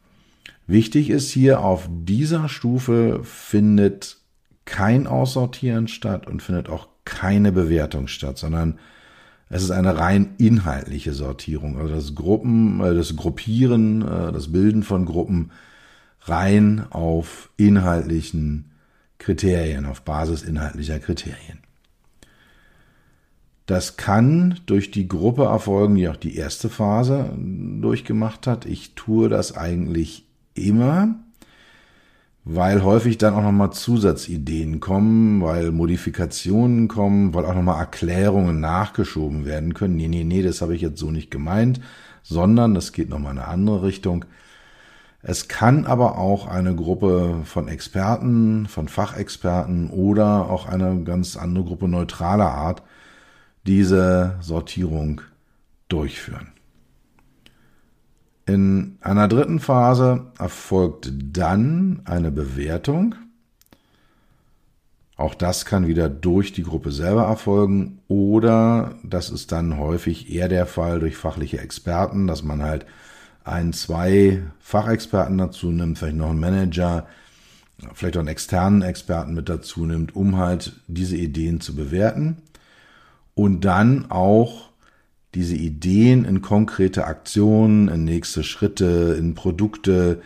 Wichtig 0.65 1.09
ist 1.09 1.29
hier, 1.29 1.59
auf 1.59 1.89
dieser 1.91 2.49
Stufe 2.49 3.19
findet 3.23 4.17
kein 4.65 5.05
Aussortieren 5.05 5.87
statt 5.87 6.27
und 6.27 6.41
findet 6.41 6.69
auch 6.69 6.87
keine 7.05 7.51
Bewertung 7.51 8.07
statt, 8.07 8.37
sondern 8.37 8.79
es 9.49 9.63
ist 9.63 9.71
eine 9.71 9.97
rein 9.97 10.35
inhaltliche 10.37 11.13
Sortierung. 11.13 11.77
Also 11.77 11.93
das 11.93 12.15
Gruppen, 12.15 12.79
äh, 12.81 12.93
das 12.95 13.15
Gruppieren, 13.15 14.01
äh, 14.01 14.31
das 14.31 14.51
Bilden 14.51 14.83
von 14.83 15.05
Gruppen 15.05 15.51
rein 16.21 16.85
auf 16.89 17.49
inhaltlichen 17.57 18.71
Kriterien, 19.17 19.85
auf 19.85 20.03
Basis 20.03 20.43
inhaltlicher 20.43 20.99
Kriterien. 20.99 21.59
Das 23.65 23.97
kann 23.97 24.59
durch 24.65 24.91
die 24.91 25.07
Gruppe 25.07 25.43
erfolgen, 25.43 25.95
die 25.95 26.09
auch 26.09 26.17
die 26.17 26.35
erste 26.35 26.69
Phase 26.69 27.31
durchgemacht 27.37 28.47
hat. 28.47 28.65
Ich 28.65 28.95
tue 28.95 29.29
das 29.29 29.55
eigentlich 29.55 30.25
immer 30.53 31.15
weil 32.43 32.83
häufig 32.83 33.17
dann 33.17 33.35
auch 33.35 33.43
nochmal 33.43 33.71
Zusatzideen 33.71 34.79
kommen, 34.79 35.41
weil 35.41 35.71
Modifikationen 35.71 36.87
kommen, 36.87 37.33
weil 37.33 37.45
auch 37.45 37.53
nochmal 37.53 37.79
Erklärungen 37.79 38.59
nachgeschoben 38.59 39.45
werden 39.45 39.73
können. 39.73 39.95
Nee, 39.95 40.07
nee, 40.07 40.23
nee, 40.23 40.41
das 40.41 40.61
habe 40.61 40.75
ich 40.75 40.81
jetzt 40.81 40.99
so 40.99 41.11
nicht 41.11 41.29
gemeint, 41.29 41.81
sondern 42.23 42.73
das 42.73 42.93
geht 42.93 43.09
nochmal 43.09 43.33
in 43.33 43.39
eine 43.39 43.47
andere 43.47 43.83
Richtung. 43.83 44.25
Es 45.23 45.47
kann 45.47 45.85
aber 45.85 46.17
auch 46.17 46.47
eine 46.47 46.75
Gruppe 46.75 47.41
von 47.45 47.67
Experten, 47.67 48.65
von 48.67 48.87
Fachexperten 48.87 49.91
oder 49.91 50.49
auch 50.49 50.67
eine 50.67 51.03
ganz 51.03 51.37
andere 51.37 51.65
Gruppe 51.65 51.87
neutraler 51.87 52.51
Art 52.51 52.81
diese 53.67 54.37
Sortierung 54.41 55.21
durchführen. 55.89 56.47
In 58.51 58.97
einer 58.99 59.29
dritten 59.29 59.61
Phase 59.61 60.25
erfolgt 60.37 61.13
dann 61.31 62.01
eine 62.03 62.31
Bewertung. 62.31 63.15
Auch 65.15 65.35
das 65.35 65.63
kann 65.63 65.87
wieder 65.87 66.09
durch 66.09 66.51
die 66.51 66.63
Gruppe 66.63 66.91
selber 66.91 67.23
erfolgen 67.23 67.99
oder 68.09 68.95
das 69.03 69.29
ist 69.29 69.53
dann 69.53 69.77
häufig 69.77 70.29
eher 70.29 70.49
der 70.49 70.65
Fall 70.65 70.99
durch 70.99 71.15
fachliche 71.15 71.61
Experten, 71.61 72.27
dass 72.27 72.43
man 72.43 72.61
halt 72.61 72.85
ein, 73.45 73.71
zwei 73.71 74.43
Fachexperten 74.59 75.37
dazu 75.37 75.71
nimmt, 75.71 75.97
vielleicht 75.97 76.17
noch 76.17 76.31
einen 76.31 76.41
Manager, 76.41 77.07
vielleicht 77.93 78.17
auch 78.17 78.19
einen 78.19 78.27
externen 78.27 78.81
Experten 78.81 79.33
mit 79.33 79.47
dazu 79.47 79.85
nimmt, 79.85 80.13
um 80.13 80.35
halt 80.35 80.73
diese 80.87 81.15
Ideen 81.15 81.61
zu 81.61 81.73
bewerten 81.73 82.41
und 83.33 83.63
dann 83.63 84.11
auch 84.11 84.70
diese 85.35 85.55
Ideen 85.55 86.25
in 86.25 86.41
konkrete 86.41 87.05
Aktionen, 87.05 87.87
in 87.87 88.03
nächste 88.03 88.43
Schritte, 88.43 89.15
in 89.17 89.33
Produkte, 89.33 90.21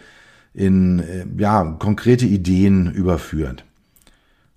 in 0.53 0.99
äh, 0.99 1.25
ja, 1.37 1.63
konkrete 1.79 2.25
Ideen 2.25 2.91
überführt. 2.91 3.65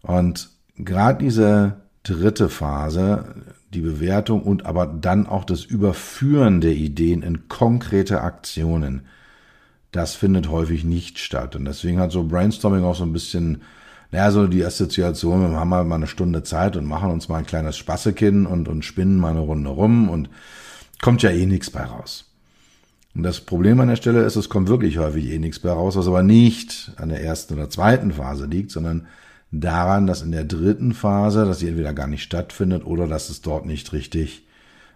Und 0.03 0.51
gerade 0.77 1.25
diese 1.25 1.77
dritte 2.03 2.49
Phase, 2.49 3.35
die 3.75 3.81
Bewertung 3.81 4.43
und 4.43 4.65
aber 4.65 4.87
dann 4.87 5.27
auch 5.27 5.45
das 5.45 5.65
Überführen 5.65 6.61
der 6.61 6.75
Ideen 6.75 7.23
in 7.23 7.49
konkrete 7.49 8.23
Aktionen, 8.23 9.03
das 9.93 10.15
findet 10.15 10.49
häufig 10.49 10.85
nicht 10.85 11.19
statt. 11.19 11.57
Und 11.57 11.65
deswegen 11.65 11.99
hat 11.99 12.13
so 12.13 12.25
Brainstorming 12.25 12.85
auch 12.85 12.95
so 12.95 13.05
ein 13.05 13.13
bisschen 13.13 13.63
naja, 14.11 14.31
so 14.31 14.47
die 14.47 14.65
Assoziation, 14.65 15.51
wir 15.51 15.59
haben 15.59 15.69
mal 15.69 15.93
eine 15.93 16.07
Stunde 16.07 16.43
Zeit 16.43 16.77
und 16.77 16.87
machen 16.87 17.11
uns 17.11 17.29
mal 17.29 17.39
ein 17.39 17.47
kleines 17.47 17.77
Spassekin 17.77 18.47
und, 18.47 18.69
und 18.69 18.85
spinnen 18.85 19.19
mal 19.19 19.31
eine 19.31 19.41
Runde 19.41 19.71
rum 19.71 20.09
und 20.09 20.31
kommt 21.03 21.23
ja 21.23 21.31
eh 21.31 21.47
nichts 21.47 21.71
bei 21.71 21.85
raus. 21.85 22.25
Und 23.15 23.23
das 23.23 23.41
Problem 23.41 23.81
an 23.81 23.89
der 23.89 23.97
Stelle 23.97 24.23
ist, 24.23 24.37
es 24.37 24.49
kommt 24.49 24.69
wirklich 24.69 24.99
häufig 24.99 25.31
eh 25.31 25.39
nichts 25.39 25.59
bei 25.59 25.71
raus, 25.71 25.97
was 25.97 26.07
aber 26.07 26.23
nicht 26.23 26.93
an 26.97 27.09
der 27.09 27.23
ersten 27.23 27.55
oder 27.55 27.69
zweiten 27.69 28.13
Phase 28.13 28.47
liegt, 28.47 28.71
sondern 28.71 29.07
daran, 29.51 30.07
dass 30.07 30.23
in 30.23 30.33
der 30.33 30.45
dritten 30.45 30.93
Phase, 30.93 31.45
dass 31.45 31.59
sie 31.59 31.69
entweder 31.69 31.93
gar 31.93 32.07
nicht 32.07 32.23
stattfindet 32.23 32.85
oder 32.85 33.07
dass 33.07 33.29
es 33.29 33.43
dort 33.43 33.67
nicht 33.67 33.93
richtig 33.93 34.47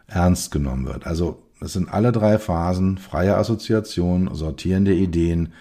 ernst 0.07 0.51
genommen 0.51 0.87
wird. 0.87 1.07
Also 1.07 1.43
es 1.61 1.73
sind 1.73 1.93
alle 1.93 2.13
drei 2.13 2.39
Phasen 2.39 2.99
freie 2.99 3.37
Assoziation, 3.37 4.35
sortierende 4.35 4.95
Ideen, 4.95 5.53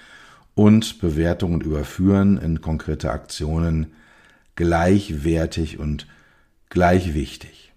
und 0.56 1.00
Bewertung 1.00 1.54
und 1.54 1.64
Überführen 1.64 2.38
in 2.38 2.62
konkrete 2.62 3.12
Aktionen 3.12 3.94
gleichwertig 4.56 5.80
und 5.80 6.08
gleich 6.70 7.14
wichtig. 7.14 7.74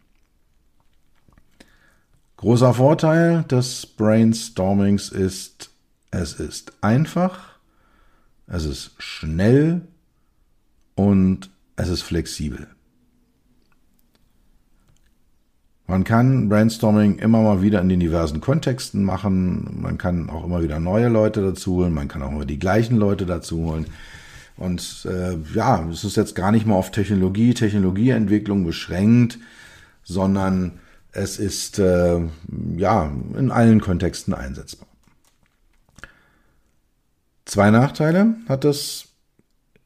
Großer 2.37 2.75
Vorteil 2.75 3.45
des 3.45 3.87
Brainstormings 3.87 5.09
ist, 5.09 5.71
es 6.11 6.35
ist 6.35 6.73
einfach, 6.83 7.59
es 8.47 8.65
ist 8.65 8.91
schnell 8.99 9.83
und 10.95 11.51
es 11.77 11.89
ist 11.89 12.03
flexibel. 12.03 12.74
Man 15.87 16.05
kann 16.05 16.49
Brainstorming 16.49 17.19
immer 17.19 17.43
mal 17.43 17.61
wieder 17.61 17.81
in 17.81 17.91
den 17.91 18.01
diversen 18.01 18.41
Kontexten 18.41 19.05
machen. 19.05 19.83
Man 19.83 19.99
kann 19.99 20.31
auch 20.31 20.45
immer 20.45 20.63
wieder 20.63 20.81
neue 20.81 21.09
Leute 21.09 21.43
dazu 21.43 21.77
holen. 21.77 21.93
Man 21.93 22.09
kann 22.09 22.23
auch 22.23 22.33
immer 22.33 22.47
die 22.47 22.59
gleichen 22.59 22.97
Leute 22.97 23.27
dazu 23.27 23.59
holen. 23.59 23.87
Und 24.57 25.07
äh, 25.11 25.37
ja, 25.55 25.87
es 25.91 26.05
ist 26.05 26.17
jetzt 26.17 26.35
gar 26.35 26.53
nicht 26.53 26.67
mal 26.67 26.77
auf 26.77 26.91
Technologie, 26.91 27.53
Technologieentwicklung 27.53 28.65
beschränkt, 28.65 29.39
sondern 30.05 30.79
es 31.13 31.39
ist 31.39 31.79
äh, 31.79 32.21
ja 32.77 33.13
in 33.37 33.51
allen 33.51 33.81
Kontexten 33.81 34.33
einsetzbar. 34.33 34.89
Zwei 37.45 37.71
Nachteile 37.71 38.37
hat 38.49 38.65
das 38.65 39.09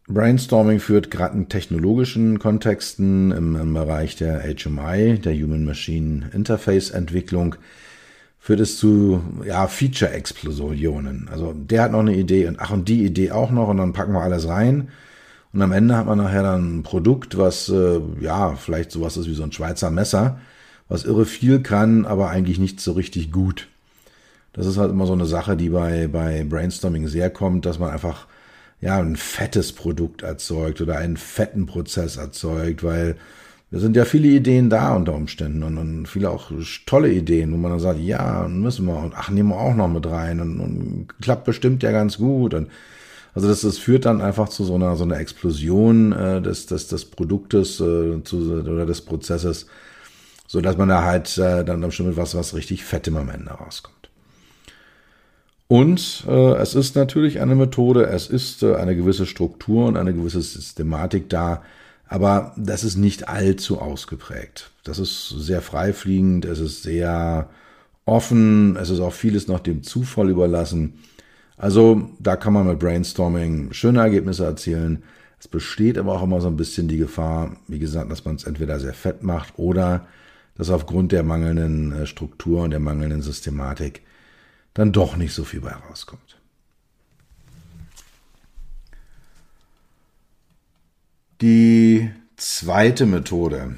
Brainstorming 0.09 0.81
führt 0.81 1.11
gerade 1.11 1.37
in 1.37 1.49
technologischen 1.51 2.39
Kontexten 2.39 3.31
im, 3.31 3.57
im 3.57 3.75
Bereich 3.75 4.17
der 4.17 4.41
HMI, 4.41 5.19
der 5.19 5.35
Human 5.35 5.65
Machine 5.65 6.31
Interface 6.33 6.91
Entwicklung, 6.91 7.57
führt 8.39 8.61
es 8.61 8.79
zu 8.79 9.23
ja, 9.45 9.67
Feature-Explosionen. 9.67 11.29
Also 11.31 11.53
der 11.53 11.83
hat 11.83 11.93
noch 11.93 12.01
eine 12.01 12.17
Idee 12.17 12.47
und 12.47 12.59
ach 12.59 12.71
und 12.71 12.89
die 12.89 13.05
Idee 13.05 13.33
auch 13.33 13.51
noch 13.51 13.69
und 13.69 13.77
dann 13.77 13.93
packen 13.93 14.13
wir 14.13 14.23
alles 14.23 14.49
rein. 14.49 14.89
Und 15.53 15.61
am 15.61 15.73
Ende 15.73 15.97
hat 15.97 16.07
man 16.07 16.17
nachher 16.17 16.43
dann 16.43 16.79
ein 16.79 16.83
Produkt, 16.83 17.37
was 17.37 17.69
äh, 17.69 18.01
ja 18.21 18.55
vielleicht 18.55 18.91
sowas 18.91 19.19
ist 19.19 19.29
wie 19.29 19.35
so 19.35 19.43
ein 19.43 19.53
Schweizer 19.53 19.91
Messer, 19.91 20.41
was 20.89 21.05
irre 21.05 21.27
viel 21.27 21.61
kann, 21.61 22.07
aber 22.07 22.31
eigentlich 22.31 22.59
nicht 22.59 22.81
so 22.81 22.93
richtig 22.93 23.31
gut. 23.31 23.69
Das 24.55 24.67
ist 24.67 24.79
halt 24.79 24.91
immer 24.91 25.07
so 25.07 25.13
eine 25.13 25.27
Sache, 25.27 25.55
die 25.55 25.69
bei, 25.69 26.09
bei 26.09 26.45
Brainstorming 26.45 27.09
sehr 27.09 27.29
kommt, 27.29 27.67
dass 27.67 27.79
man 27.79 27.91
einfach 27.91 28.27
ja, 28.81 28.99
ein 28.99 29.17
fettes 29.17 29.73
Produkt 29.73 30.23
erzeugt 30.23 30.81
oder 30.81 30.99
einen 30.99 31.17
fetten 31.17 31.67
Prozess 31.67 32.17
erzeugt, 32.17 32.85
weil 32.85 33.17
da 33.71 33.79
sind 33.81 33.97
ja 33.97 34.05
viele 34.05 34.29
Ideen 34.29 34.71
da 34.71 34.95
unter 34.97 35.15
Umständen 35.15 35.63
und, 35.63 35.77
und 35.77 36.07
viele 36.07 36.31
auch 36.31 36.51
tolle 36.87 37.11
Ideen, 37.13 37.53
wo 37.53 37.57
man 37.59 37.73
dann 37.73 37.81
sagt, 37.81 38.01
ja, 38.01 38.49
müssen 38.49 38.87
wir 38.87 38.99
und 38.99 39.15
ach, 39.15 39.29
nehmen 39.31 39.51
wir 39.51 39.59
auch 39.59 39.75
noch 39.75 39.89
mit 39.89 40.07
rein 40.07 40.41
und, 40.41 40.61
und 40.61 41.09
klappt 41.21 41.45
bestimmt 41.45 41.83
ja 41.83 41.93
ganz 41.93 42.19
gut 42.19 42.55
und 42.55 42.69
also 43.35 43.49
das, 43.49 43.61
das 43.61 43.79
führt 43.79 44.07
dann 44.07 44.21
einfach 44.23 44.49
zu 44.49 44.65
so 44.65 44.75
einer 44.75 44.97
so 44.97 45.05
einer 45.05 45.19
Explosion 45.19 46.13
äh, 46.13 46.41
des, 46.43 46.67
des, 46.67 46.89
des 46.89 47.05
Produktes 47.05 47.81
äh, 47.81 48.23
zu, 48.25 48.65
oder 48.67 48.87
des 48.87 49.03
Prozesses, 49.03 49.67
so 50.47 50.61
dass 50.61 50.77
man 50.79 50.89
da 50.89 51.03
halt 51.05 51.37
äh, 51.39 51.65
dann 51.65 51.81
bestimmt 51.81 52.11
mit 52.11 52.19
was 52.19 52.35
was 52.35 52.55
richtig 52.55 52.85
Fettem 52.85 53.17
am 53.17 53.29
Ende 53.29 53.51
rauskommt. 53.51 54.08
Und 55.69 56.25
äh, 56.27 56.55
es 56.55 56.75
ist 56.75 56.97
natürlich 56.97 57.41
eine 57.41 57.55
Methode, 57.55 58.07
es 58.07 58.27
ist 58.27 58.63
äh, 58.63 58.77
eine 58.77 58.97
gewisse 58.97 59.27
Struktur 59.27 59.87
und 59.87 59.99
eine 59.99 60.15
gewisse 60.15 60.41
Systematik 60.41 61.29
da, 61.29 61.63
aber 62.09 62.55
das 62.57 62.85
ist 62.85 62.97
nicht 62.97 63.29
allzu 63.29 63.79
ausgeprägt. 63.79 64.71
Das 64.85 64.99
ist 64.99 65.29
sehr 65.29 65.61
freifliegend, 65.61 66.47
es 66.47 66.59
ist 66.59 66.83
sehr 66.83 67.51
offen, 68.07 68.77
es 68.77 68.89
ist 68.89 69.01
auch 69.01 69.13
vieles 69.13 69.47
noch 69.47 69.61
dem 69.61 69.83
Zufall 69.83 70.31
überlassen. 70.31 70.95
Also 71.59 72.09
da 72.19 72.37
kann 72.37 72.55
man 72.55 72.67
mit 72.67 72.79
Brainstorming 72.79 73.73
schöne 73.73 74.01
Ergebnisse 74.01 74.47
erzielen. 74.47 75.03
Es 75.39 75.49
besteht 75.49 75.99
aber 75.99 76.15
auch 76.15 76.23
immer 76.23 76.41
so 76.41 76.49
ein 76.49 76.57
bisschen 76.57 76.89
die 76.89 76.97
Gefahr, 76.97 77.57
wie 77.69 77.79
gesagt, 77.79 78.11
dass 78.11 78.25
man 78.25 78.37
es 78.37 78.45
entweder 78.45 78.81
sehr 78.81 78.95
fett 78.95 79.23
macht 79.23 79.59
oder 79.59 80.07
dass 80.57 80.71
aufgrund 80.71 81.13
der 81.13 81.25
mangelnden 81.25 81.93
äh, 81.93 82.07
Struktur 82.07 82.63
und 82.63 82.71
der 82.71 82.81
mangelnden 82.81 83.21
Systematik 83.21 84.01
dann 84.79 84.93
doch 84.93 85.17
nicht 85.17 85.35
so 85.35 85.43
viel 85.43 85.61
bei 85.61 85.73
rauskommt. 85.73 86.39
Die 91.41 92.11
zweite 92.37 93.05
Methode, 93.07 93.75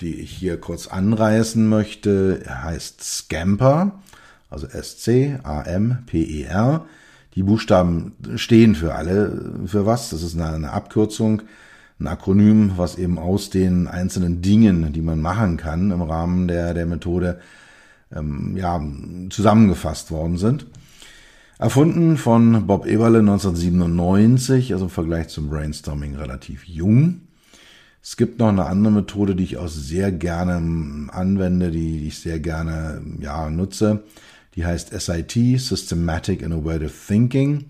die 0.00 0.14
ich 0.14 0.30
hier 0.30 0.58
kurz 0.58 0.86
anreißen 0.86 1.68
möchte, 1.68 2.42
heißt 2.48 3.04
Scamper, 3.04 4.00
also 4.48 4.66
S-C-A-M-P-E-R. 4.66 5.26
Die 7.34 7.42
Buchstaben 7.42 8.14
stehen 8.36 8.74
für 8.74 8.94
alle, 8.94 9.60
für 9.66 9.84
was? 9.84 10.08
Das 10.08 10.22
ist 10.22 10.40
eine, 10.40 10.72
Abkürzung, 10.72 11.42
ein 11.98 12.06
Akronym, 12.06 12.78
was 12.78 12.96
eben 12.96 13.18
aus 13.18 13.50
den 13.50 13.88
einzelnen 13.88 14.40
Dingen, 14.40 14.94
die 14.94 15.02
man 15.02 15.20
machen 15.20 15.58
kann 15.58 15.90
im 15.90 16.00
Rahmen 16.00 16.48
der, 16.48 16.72
der 16.72 16.86
Methode, 16.86 17.42
ähm, 18.14 18.56
ja, 18.56 18.82
zusammengefasst 19.30 20.10
worden 20.10 20.38
sind. 20.38 20.66
Erfunden 21.58 22.16
von 22.16 22.66
Bob 22.66 22.86
Eberle 22.86 23.18
1997, 23.18 24.72
also 24.72 24.86
im 24.86 24.90
Vergleich 24.90 25.28
zum 25.28 25.50
Brainstorming 25.50 26.16
relativ 26.16 26.66
jung. 26.66 27.20
Es 28.02 28.16
gibt 28.16 28.38
noch 28.38 28.48
eine 28.48 28.64
andere 28.64 28.94
Methode, 28.94 29.36
die 29.36 29.44
ich 29.44 29.58
auch 29.58 29.68
sehr 29.68 30.10
gerne 30.10 31.08
anwende, 31.12 31.70
die 31.70 32.06
ich 32.06 32.18
sehr 32.18 32.40
gerne 32.40 33.02
ja, 33.18 33.50
nutze. 33.50 34.04
Die 34.56 34.64
heißt 34.64 34.98
SIT, 34.98 35.60
Systematic 35.60 36.40
Innovative 36.40 36.92
Thinking. 37.06 37.66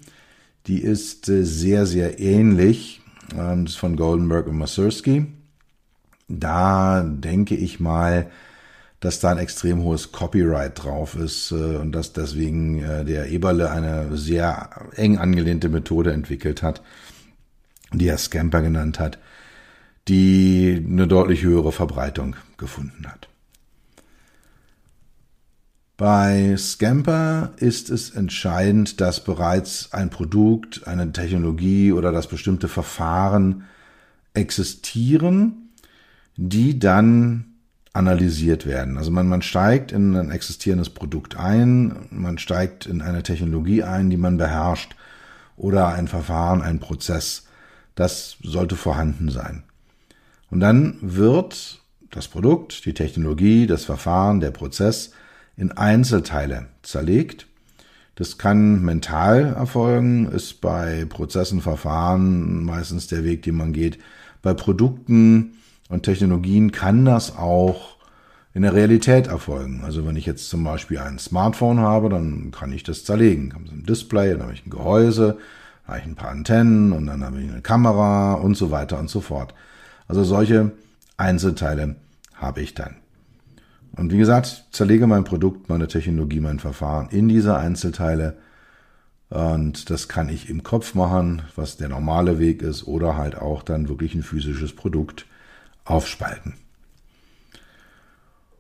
Die 0.66 0.81
ist 0.81 1.29
äh, 1.29 1.44
sehr, 1.44 1.85
sehr 1.85 2.20
ähnlich. 2.20 3.00
Ähm, 3.37 3.64
das 3.64 3.74
ist 3.74 3.81
von 3.81 3.96
Goldenberg 3.96 4.46
und 4.46 4.59
Masurski. 4.59 5.26
Da 6.29 7.03
denke 7.03 7.57
ich 7.57 7.81
mal, 7.81 8.31
dass 9.00 9.18
da 9.18 9.30
ein 9.30 9.38
extrem 9.38 9.82
hohes 9.82 10.12
Copyright 10.12 10.82
drauf 10.82 11.16
ist 11.16 11.50
äh, 11.52 11.76
und 11.76 11.92
dass 11.92 12.12
deswegen 12.12 12.82
äh, 12.82 13.04
der 13.04 13.30
Eberle 13.30 13.70
eine 13.70 14.16
sehr 14.16 14.70
eng 14.94 15.18
angelehnte 15.18 15.68
Methode 15.68 16.12
entwickelt 16.12 16.62
hat, 16.62 16.82
die 17.92 18.08
er 18.08 18.18
Scamper 18.18 18.60
genannt 18.60 18.98
hat, 18.98 19.18
die 20.06 20.84
eine 20.86 21.08
deutlich 21.08 21.42
höhere 21.42 21.72
Verbreitung 21.72 22.36
gefunden 22.58 23.06
hat. 23.06 23.28
Bei 25.96 26.56
Scamper 26.56 27.52
ist 27.56 27.90
es 27.90 28.10
entscheidend, 28.10 29.02
dass 29.02 29.22
bereits 29.22 29.92
ein 29.92 30.08
Produkt, 30.08 30.86
eine 30.86 31.12
Technologie 31.12 31.92
oder 31.92 32.10
das 32.10 32.26
bestimmte 32.26 32.68
Verfahren 32.68 33.64
existieren, 34.32 35.70
die 36.36 36.78
dann 36.78 37.49
analysiert 37.92 38.66
werden. 38.66 38.98
Also 38.98 39.11
man, 39.11 39.29
man 39.29 39.42
steigt 39.42 39.92
in 39.92 40.16
ein 40.16 40.31
existierendes 40.31 40.90
Produkt 40.90 41.37
ein, 41.37 42.07
man 42.11 42.38
steigt 42.38 42.87
in 42.87 43.03
eine 43.03 43.22
Technologie 43.22 43.83
ein, 43.83 44.11
die 44.11 44.16
man 44.16 44.37
beherrscht 44.37 44.94
oder 45.57 45.88
ein 45.88 46.07
Verfahren, 46.07 46.62
ein 46.62 46.79
Prozess. 46.79 47.46
Das 47.96 48.37
sollte 48.42 48.76
vorhanden 48.76 49.31
sein. 49.31 49.64
Und 50.50 50.61
dann 50.61 50.98
wird 51.00 51.81
das 52.11 52.29
Produkt, 52.29 52.85
die 52.87 52.94
Technologie, 52.94 53.66
das 53.66 53.85
Verfahren, 53.85 54.40
der 54.40 54.50
Prozess 54.50 55.12
in 55.57 55.72
Einzelteile 55.72 56.66
zerlegt. 56.83 57.46
Das 58.14 58.38
kann 58.38 58.83
mental 58.83 59.55
erfolgen, 59.55 60.31
ist 60.31 60.61
bei 60.61 61.07
Prozessen, 61.09 61.61
Verfahren 61.61 62.64
meistens 62.64 63.07
der 63.07 63.24
Weg, 63.24 63.42
den 63.42 63.57
man 63.57 63.72
geht. 63.72 63.98
Bei 64.42 64.55
Produkten 64.55 65.55
und 65.90 66.05
Technologien 66.05 66.72
kann 66.72 67.05
das 67.05 67.37
auch 67.37 67.96
in 68.55 68.62
der 68.62 68.74
Realität 68.74 69.26
erfolgen. 69.26 69.83
Also 69.85 70.07
wenn 70.07 70.16
ich 70.16 70.24
jetzt 70.24 70.48
zum 70.48 70.64
Beispiel 70.64 70.98
ein 70.98 71.18
Smartphone 71.18 71.81
habe, 71.81 72.09
dann 72.09 72.53
kann 72.53 72.72
ich 72.72 72.85
das 72.85 73.05
zerlegen. 73.05 73.50
Dann 73.50 73.59
habe 73.59 73.64
ich 73.66 73.72
ein 73.72 73.87
Display, 73.87 74.33
dann 74.33 74.42
habe 74.42 74.53
ich 74.55 74.64
ein 74.64 74.70
Gehäuse, 74.70 75.37
dann 75.85 75.88
habe 75.88 75.98
ich 75.98 76.07
ein 76.07 76.14
paar 76.14 76.31
Antennen 76.31 76.92
und 76.92 77.07
dann 77.07 77.24
habe 77.24 77.40
ich 77.40 77.50
eine 77.50 77.61
Kamera 77.61 78.35
und 78.35 78.57
so 78.57 78.70
weiter 78.70 78.98
und 78.98 79.11
so 79.11 79.20
fort. 79.20 79.53
Also 80.09 80.24
solche 80.24 80.72
Einzelteile 81.16 81.96
habe 82.35 82.62
ich 82.62 82.74
dann. 82.74 82.96
Und 83.96 84.12
wie 84.12 84.18
gesagt, 84.18 84.66
zerlege 84.70 85.09
mein 85.09 85.24
Produkt, 85.24 85.68
meine 85.68 85.88
Technologie, 85.88 86.40
mein 86.40 86.61
Verfahren 86.61 87.09
in 87.11 87.29
diese 87.29 87.57
Einzelteile. 87.57 88.37
Und 89.29 89.90
das 89.90 90.09
kann 90.09 90.29
ich 90.29 90.48
im 90.48 90.62
Kopf 90.62 90.94
machen, 90.94 91.42
was 91.57 91.76
der 91.76 91.88
normale 91.88 92.38
Weg 92.38 92.62
ist, 92.62 92.87
oder 92.87 93.16
halt 93.16 93.37
auch 93.37 93.62
dann 93.62 93.88
wirklich 93.88 94.14
ein 94.14 94.22
physisches 94.22 94.74
Produkt 94.74 95.26
aufspalten. 95.90 96.55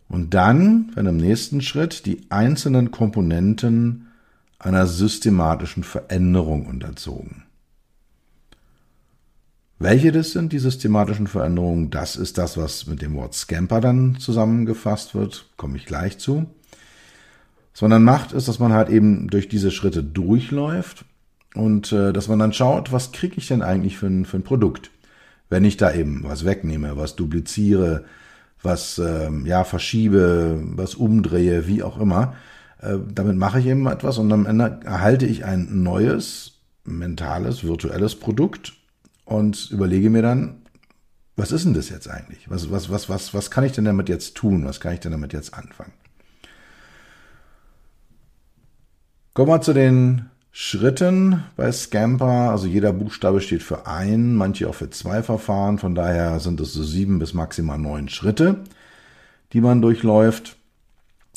Und 0.08 0.34
dann, 0.34 0.90
wenn 0.94 1.06
im 1.06 1.16
nächsten 1.16 1.60
Schritt 1.60 2.04
die 2.04 2.26
einzelnen 2.30 2.90
Komponenten 2.90 4.08
einer 4.58 4.86
systematischen 4.86 5.84
Veränderung 5.84 6.66
unterzogen. 6.66 7.44
Welche 9.78 10.12
das 10.12 10.32
sind, 10.32 10.52
die 10.52 10.58
systematischen 10.58 11.26
Veränderungen, 11.26 11.88
das 11.88 12.16
ist 12.16 12.36
das, 12.36 12.58
was 12.58 12.86
mit 12.86 13.00
dem 13.00 13.14
Wort 13.14 13.34
Scamper 13.34 13.80
dann 13.80 14.16
zusammengefasst 14.18 15.14
wird, 15.14 15.46
komme 15.56 15.78
ich 15.78 15.86
gleich 15.86 16.18
zu. 16.18 16.46
Was 17.72 17.80
man 17.80 17.92
dann 17.92 18.04
macht, 18.04 18.32
ist, 18.32 18.46
dass 18.48 18.58
man 18.58 18.74
halt 18.74 18.90
eben 18.90 19.28
durch 19.28 19.48
diese 19.48 19.70
Schritte 19.70 20.04
durchläuft 20.04 21.06
und 21.54 21.92
äh, 21.92 22.12
dass 22.12 22.28
man 22.28 22.38
dann 22.38 22.52
schaut, 22.52 22.92
was 22.92 23.12
kriege 23.12 23.36
ich 23.38 23.48
denn 23.48 23.62
eigentlich 23.62 23.96
für 23.96 24.08
ein, 24.08 24.26
für 24.26 24.36
ein 24.36 24.42
Produkt. 24.42 24.90
Wenn 25.50 25.64
ich 25.64 25.76
da 25.76 25.92
eben 25.92 26.22
was 26.24 26.44
wegnehme, 26.44 26.96
was 26.96 27.16
dupliziere, 27.16 28.04
was 28.62 28.98
ähm, 28.98 29.44
ja 29.44 29.64
verschiebe, 29.64 30.60
was 30.62 30.94
umdrehe, 30.94 31.66
wie 31.66 31.82
auch 31.82 31.98
immer, 32.00 32.34
äh, 32.80 32.96
damit 33.12 33.36
mache 33.36 33.60
ich 33.60 33.66
eben 33.66 33.86
etwas 33.86 34.18
und 34.18 34.32
am 34.32 34.46
Ende 34.46 34.80
erhalte 34.84 35.26
ich 35.26 35.44
ein 35.44 35.82
neues, 35.82 36.60
mentales, 36.84 37.64
virtuelles 37.64 38.14
Produkt 38.14 38.74
und 39.24 39.70
überlege 39.70 40.08
mir 40.08 40.22
dann, 40.22 40.62
was 41.36 41.52
ist 41.52 41.64
denn 41.64 41.74
das 41.74 41.88
jetzt 41.88 42.08
eigentlich? 42.08 42.50
Was, 42.50 42.70
was, 42.70 42.90
was, 42.90 43.08
was, 43.08 43.34
was 43.34 43.50
kann 43.50 43.64
ich 43.64 43.72
denn 43.72 43.84
damit 43.84 44.08
jetzt 44.08 44.36
tun? 44.36 44.64
Was 44.64 44.78
kann 44.80 44.94
ich 44.94 45.00
denn 45.00 45.12
damit 45.12 45.32
jetzt 45.32 45.54
anfangen? 45.54 45.92
Kommen 49.32 49.50
wir 49.50 49.60
zu 49.62 49.72
den 49.72 50.26
Schritten 50.52 51.44
bei 51.56 51.70
Scamper. 51.70 52.50
Also 52.50 52.66
jeder 52.66 52.92
Buchstabe 52.92 53.40
steht 53.40 53.62
für 53.62 53.86
ein, 53.86 54.34
manche 54.34 54.68
auch 54.68 54.74
für 54.74 54.90
zwei 54.90 55.22
Verfahren. 55.22 55.78
Von 55.78 55.94
daher 55.94 56.40
sind 56.40 56.60
es 56.60 56.72
so 56.72 56.82
sieben 56.82 57.18
bis 57.18 57.34
maximal 57.34 57.78
neun 57.78 58.08
Schritte, 58.08 58.64
die 59.52 59.60
man 59.60 59.80
durchläuft. 59.80 60.56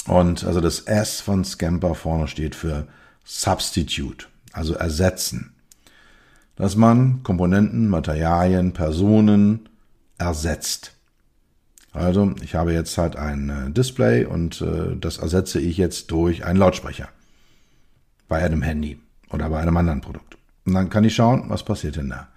Und 0.07 0.43
also 0.43 0.59
das 0.61 0.81
S 0.81 1.21
von 1.21 1.45
Scamper 1.45 1.95
vorne 1.95 2.27
steht 2.27 2.55
für 2.55 2.87
Substitute, 3.23 4.25
also 4.51 4.73
ersetzen. 4.73 5.53
dass 6.55 6.75
man 6.75 7.23
Komponenten, 7.23 7.87
Materialien, 7.87 8.73
Personen 8.73 9.69
ersetzt. 10.17 10.93
Also 11.91 12.33
ich 12.41 12.55
habe 12.55 12.73
jetzt 12.73 12.97
halt 12.97 13.15
ein 13.15 13.49
äh, 13.49 13.71
Display 13.71 14.25
und 14.25 14.61
äh, 14.61 14.95
das 14.99 15.17
ersetze 15.17 15.59
ich 15.59 15.77
jetzt 15.77 16.11
durch 16.11 16.43
einen 16.45 16.59
Lautsprecher. 16.59 17.09
Bei 18.27 18.43
einem 18.43 18.61
Handy 18.61 18.99
oder 19.33 19.49
bei 19.49 19.59
einem 19.59 19.75
anderen 19.75 20.01
Produkt. 20.01 20.37
Und 20.65 20.73
dann 20.73 20.89
kann 20.89 21.03
ich 21.03 21.15
schauen, 21.15 21.45
was 21.47 21.63
passiert 21.63 21.97
denn 21.97 22.09
da. 22.09 22.27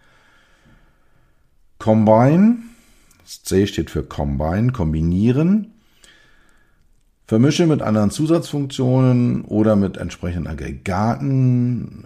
Combine, 1.78 2.56
das 3.22 3.42
C 3.42 3.66
steht 3.66 3.90
für 3.90 4.02
Combine, 4.02 4.72
kombinieren. 4.72 5.72
Vermische 7.28 7.66
mit 7.66 7.82
anderen 7.82 8.10
Zusatzfunktionen 8.10 9.42
oder 9.42 9.74
mit 9.74 9.96
entsprechenden 9.96 10.46
Aggregaten, 10.46 12.04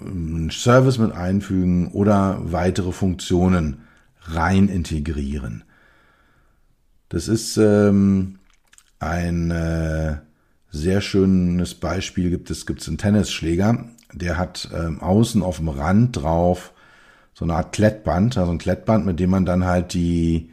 einen 0.00 0.50
äh, 0.50 0.52
Service 0.52 0.98
mit 0.98 1.12
einfügen 1.12 1.88
oder 1.88 2.38
weitere 2.44 2.92
Funktionen 2.92 3.84
rein 4.20 4.68
integrieren. 4.68 5.64
Das 7.08 7.28
ist 7.28 7.56
ähm, 7.56 8.40
ein 8.98 9.50
äh, 9.50 10.18
sehr 10.70 11.00
schönes 11.00 11.74
Beispiel, 11.74 12.28
gibt 12.28 12.50
es 12.50 12.66
gibt 12.66 12.82
es 12.82 12.88
einen 12.88 12.98
Tennisschläger, 12.98 13.86
der 14.12 14.38
hat 14.38 14.68
ähm, 14.74 15.00
außen 15.00 15.42
auf 15.42 15.56
dem 15.58 15.68
Rand 15.68 16.16
drauf 16.16 16.72
so 17.34 17.44
eine 17.44 17.54
Art 17.54 17.72
Klettband, 17.72 18.36
also 18.36 18.52
ein 18.52 18.58
Klettband, 18.58 19.06
mit 19.06 19.18
dem 19.18 19.30
man 19.30 19.44
dann 19.44 19.64
halt 19.64 19.94
die 19.94 20.52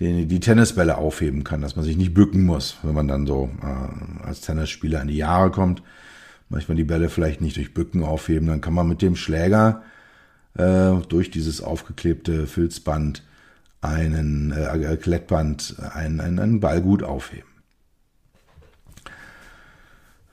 die, 0.00 0.26
die 0.26 0.40
Tennisbälle 0.40 0.96
aufheben 0.96 1.44
kann, 1.44 1.60
dass 1.60 1.76
man 1.76 1.84
sich 1.84 1.96
nicht 1.96 2.14
bücken 2.14 2.44
muss, 2.44 2.76
wenn 2.82 2.94
man 2.94 3.08
dann 3.08 3.26
so 3.26 3.50
äh, 3.62 4.26
als 4.26 4.40
Tennisspieler 4.42 5.02
in 5.02 5.08
die 5.08 5.16
Jahre 5.16 5.50
kommt. 5.50 5.82
Manchmal 6.48 6.76
die 6.76 6.84
Bälle 6.84 7.10
vielleicht 7.10 7.40
nicht 7.40 7.56
durch 7.56 7.74
Bücken 7.74 8.04
aufheben, 8.04 8.48
dann 8.48 8.60
kann 8.60 8.74
man 8.74 8.88
mit 8.88 9.02
dem 9.02 9.16
Schläger 9.16 9.82
äh, 10.54 10.92
durch 11.08 11.30
dieses 11.30 11.60
aufgeklebte 11.60 12.46
Filzband 12.46 13.22
einen 13.80 14.52
äh, 14.52 14.96
Klettband 14.96 15.76
einen, 15.92 16.20
einen, 16.20 16.38
einen 16.38 16.60
Ball 16.60 16.80
gut 16.80 17.02
aufheben. 17.02 17.48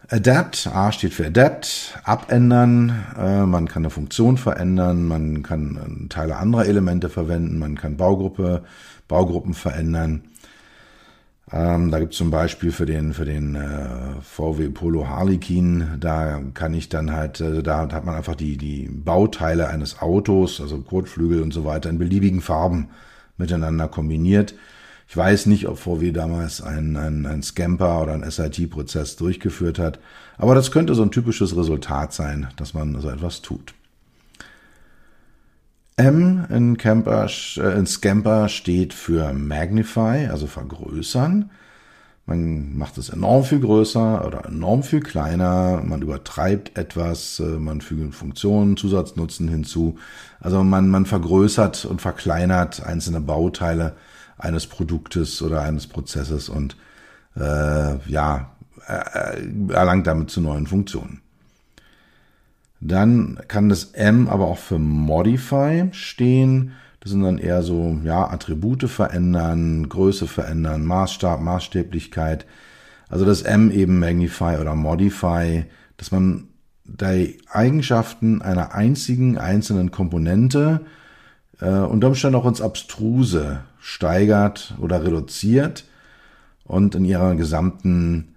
Adapt, 0.09 0.67
A 0.67 0.91
steht 0.91 1.13
für 1.13 1.27
Adapt, 1.27 1.99
abändern, 2.03 3.05
äh, 3.17 3.45
man 3.45 3.67
kann 3.67 3.83
eine 3.83 3.89
Funktion 3.89 4.37
verändern, 4.37 5.07
man 5.07 5.41
kann 5.41 6.05
äh, 6.05 6.09
Teile 6.09 6.35
anderer 6.35 6.65
Elemente 6.65 7.09
verwenden, 7.09 7.57
man 7.57 7.75
kann 7.75 7.97
Baugruppe 7.97 8.63
Baugruppen 9.07 9.53
verändern. 9.53 10.23
Ähm, 11.51 11.91
da 11.91 11.99
gibt 11.99 12.13
es 12.13 12.17
zum 12.17 12.31
Beispiel 12.31 12.71
für 12.71 12.85
den, 12.85 13.13
für 13.13 13.25
den 13.25 13.55
äh, 13.55 14.21
VW 14.21 14.69
Polo 14.69 15.07
Harlequin, 15.07 15.97
da 15.99 16.41
kann 16.53 16.73
ich 16.73 16.89
dann 16.89 17.11
halt, 17.11 17.39
äh, 17.41 17.63
da 17.63 17.87
hat 17.91 18.05
man 18.05 18.15
einfach 18.15 18.35
die, 18.35 18.57
die 18.57 18.87
Bauteile 18.89 19.69
eines 19.69 20.01
Autos, 20.01 20.59
also 20.61 20.79
Kotflügel 20.79 21.41
und 21.41 21.51
so 21.51 21.65
weiter, 21.65 21.89
in 21.89 21.99
beliebigen 21.99 22.41
Farben 22.41 22.89
miteinander 23.37 23.87
kombiniert. 23.87 24.55
Ich 25.07 25.15
weiß 25.15 25.45
nicht, 25.45 25.67
ob 25.67 25.77
VW 25.77 26.11
damals 26.11 26.61
ein, 26.61 26.97
ein, 26.97 27.25
ein 27.25 27.43
Scamper 27.43 28.01
oder 28.01 28.13
ein 28.13 28.29
SIT-Prozess 28.29 29.15
durchgeführt 29.15 29.79
hat, 29.79 29.99
aber 30.37 30.55
das 30.55 30.71
könnte 30.71 30.95
so 30.95 31.03
ein 31.03 31.11
typisches 31.11 31.55
Resultat 31.55 32.13
sein, 32.13 32.47
dass 32.57 32.73
man 32.73 32.99
so 32.99 33.09
etwas 33.09 33.41
tut. 33.41 33.73
M 35.97 36.45
in, 36.49 36.77
Camper, 36.77 37.29
äh, 37.57 37.77
in 37.77 37.85
Scamper 37.85 38.49
steht 38.49 38.93
für 38.93 39.31
Magnify, 39.31 40.27
also 40.29 40.45
vergrößern. 40.45 41.51
Man 42.25 42.75
macht 42.75 42.97
es 42.97 43.09
enorm 43.09 43.43
viel 43.43 43.59
größer 43.59 44.25
oder 44.25 44.45
enorm 44.45 44.83
viel 44.83 44.99
kleiner. 44.99 45.81
Man 45.85 46.01
übertreibt 46.01 46.77
etwas, 46.77 47.39
äh, 47.39 47.43
man 47.43 47.79
fügt 47.79 48.13
Funktionen, 48.13 48.75
Zusatznutzen 48.75 49.47
hinzu. 49.47 49.97
Also 50.41 50.63
man, 50.63 50.89
man 50.89 51.05
vergrößert 51.05 51.85
und 51.85 52.01
verkleinert 52.01 52.83
einzelne 52.83 53.21
Bauteile 53.21 53.95
eines 54.37 54.67
Produktes 54.67 55.41
oder 55.41 55.61
eines 55.61 55.87
Prozesses 55.87 56.49
und 56.49 56.75
äh, 57.35 57.97
ja, 58.09 58.55
erlangt 59.69 60.07
damit 60.07 60.29
zu 60.29 60.41
neuen 60.41 60.67
Funktionen. 60.67 61.21
Dann 62.81 63.39
kann 63.47 63.69
das 63.69 63.85
M 63.93 64.27
aber 64.27 64.45
auch 64.45 64.57
für 64.57 64.77
Modify 64.77 65.87
stehen. 65.91 66.73
Das 66.99 67.11
sind 67.11 67.23
dann 67.23 67.37
eher 67.37 67.63
so, 67.63 67.99
ja, 68.03 68.29
Attribute 68.29 68.89
verändern, 68.89 69.89
Größe 69.89 70.27
verändern, 70.27 70.85
Maßstab, 70.85 71.41
Maßstäblichkeit. 71.41 72.45
Also 73.09 73.25
das 73.25 73.41
M 73.41 73.71
eben 73.71 73.99
Magnify 73.99 74.57
oder 74.59 74.75
Modify, 74.75 75.65
dass 75.97 76.11
man 76.11 76.49
die 76.83 77.39
Eigenschaften 77.49 78.41
einer 78.41 78.73
einzigen 78.73 79.37
einzelnen 79.37 79.91
Komponente 79.91 80.81
äh, 81.59 81.69
unter 81.69 82.07
Umständen 82.07 82.35
auch 82.35 82.45
ins 82.45 82.61
Abstruse 82.61 83.61
steigert 83.85 84.73
oder 84.79 85.03
reduziert 85.03 85.85
und 86.63 86.95
in 86.95 87.05
ihrer 87.05 87.35
gesamten, 87.35 88.33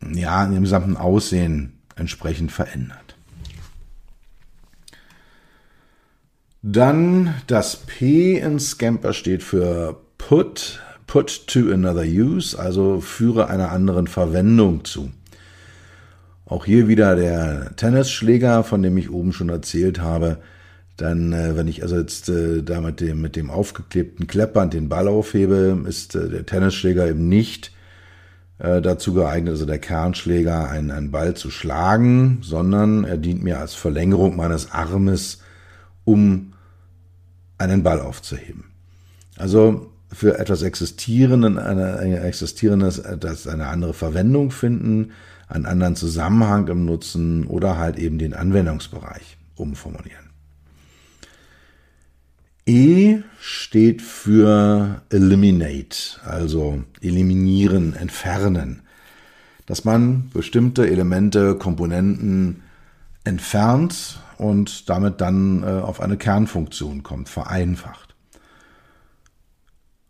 ja, 0.00 0.44
in 0.44 0.52
ihrem 0.52 0.62
gesamten 0.62 0.96
Aussehen 0.96 1.80
entsprechend 1.96 2.52
verändert. 2.52 3.16
Dann 6.62 7.34
das 7.48 7.74
P 7.74 8.38
in 8.38 8.60
Scamper 8.60 9.14
steht 9.14 9.42
für 9.42 10.00
Put, 10.16 10.80
Put 11.08 11.48
to 11.48 11.72
another 11.72 12.04
use, 12.04 12.56
also 12.56 13.00
führe 13.00 13.48
einer 13.48 13.72
anderen 13.72 14.06
Verwendung 14.06 14.84
zu. 14.84 15.10
Auch 16.44 16.64
hier 16.64 16.86
wieder 16.86 17.16
der 17.16 17.74
Tennisschläger, 17.74 18.62
von 18.62 18.80
dem 18.80 18.96
ich 18.96 19.10
oben 19.10 19.32
schon 19.32 19.48
erzählt 19.48 19.98
habe. 19.98 20.38
Dann, 20.96 21.32
äh, 21.32 21.56
wenn 21.56 21.68
ich 21.68 21.82
also 21.82 21.96
jetzt 21.96 22.28
äh, 22.28 22.62
da 22.62 22.80
mit 22.80 23.00
dem, 23.00 23.20
mit 23.20 23.36
dem 23.36 23.50
aufgeklebten 23.50 24.26
Kleppband 24.26 24.72
den 24.72 24.88
Ball 24.88 25.08
aufhebe, 25.08 25.82
ist 25.86 26.14
äh, 26.14 26.28
der 26.28 26.46
Tennisschläger 26.46 27.06
eben 27.06 27.28
nicht 27.28 27.72
äh, 28.58 28.80
dazu 28.80 29.12
geeignet, 29.12 29.52
also 29.52 29.66
der 29.66 29.78
Kernschläger, 29.78 30.70
einen, 30.70 30.90
einen 30.90 31.10
Ball 31.10 31.34
zu 31.34 31.50
schlagen, 31.50 32.38
sondern 32.40 33.04
er 33.04 33.18
dient 33.18 33.42
mir 33.42 33.58
als 33.58 33.74
Verlängerung 33.74 34.36
meines 34.36 34.72
Armes, 34.72 35.40
um 36.04 36.54
einen 37.58 37.82
Ball 37.82 38.00
aufzuheben. 38.00 38.64
Also 39.36 39.92
für 40.10 40.38
etwas 40.38 40.62
Existierenden, 40.62 41.58
eine, 41.58 41.98
eine 41.98 42.20
Existierendes, 42.20 43.02
das 43.20 43.46
eine 43.46 43.66
andere 43.66 43.92
Verwendung 43.92 44.50
finden, 44.50 45.12
einen 45.48 45.66
anderen 45.66 45.96
Zusammenhang 45.96 46.68
im 46.68 46.84
Nutzen 46.86 47.46
oder 47.46 47.76
halt 47.76 47.98
eben 47.98 48.18
den 48.18 48.32
Anwendungsbereich 48.32 49.36
umformulieren. 49.56 50.25
E 52.66 53.22
steht 53.40 54.02
für 54.02 55.02
eliminate, 55.10 56.20
also 56.24 56.82
eliminieren, 57.00 57.94
entfernen. 57.94 58.82
Dass 59.66 59.84
man 59.84 60.30
bestimmte 60.30 60.88
Elemente, 60.88 61.54
Komponenten 61.54 62.62
entfernt 63.22 64.20
und 64.38 64.88
damit 64.88 65.20
dann 65.20 65.62
äh, 65.62 65.66
auf 65.66 66.00
eine 66.00 66.16
Kernfunktion 66.16 67.04
kommt, 67.04 67.28
vereinfacht. 67.28 68.16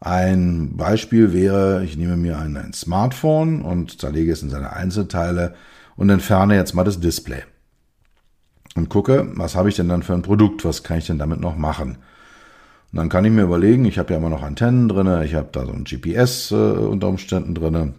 Ein 0.01 0.77
Beispiel 0.77 1.33
wäre, 1.33 1.85
ich 1.85 1.97
nehme 1.97 2.16
mir 2.16 2.38
ein, 2.38 2.57
ein 2.57 2.73
Smartphone 2.73 3.62
und 3.62 4.01
zerlege 4.01 4.33
es 4.33 4.42
in 4.42 4.51
seine 4.51 4.73
Einzelteile 4.73 5.55
und 5.97 6.09
entferne 6.09 6.55
jetzt 6.55 6.75
mal 6.75 6.85
das 6.85 7.01
Display. 7.01 7.42
Und 8.75 8.88
gucke, 8.88 9.31
was 9.35 9.57
habe 9.57 9.69
ich 9.69 9.77
denn 9.77 9.88
dann 9.88 10.03
für 10.03 10.14
ein 10.14 10.23
Produkt, 10.23 10.64
was 10.64 10.83
kann 10.83 10.99
ich 10.99 11.07
denn 11.07 11.19
damit 11.19 11.40
noch 11.40 11.57
machen? 11.57 11.99
Und 12.96 13.02
dann 13.02 13.09
kann 13.11 13.26
ich 13.26 13.30
mir 13.30 13.42
überlegen, 13.42 13.85
ich 13.85 13.98
habe 13.98 14.14
ja 14.14 14.18
immer 14.18 14.30
noch 14.30 14.42
Antennen 14.42 14.88
drinne, 14.88 15.22
ich 15.26 15.35
habe 15.35 15.48
da 15.52 15.66
so 15.66 15.72
ein 15.72 15.85
GPS 15.85 16.50
äh, 16.50 16.54
unter 16.54 17.09
Umständen 17.09 17.54
drinne, 17.54 17.92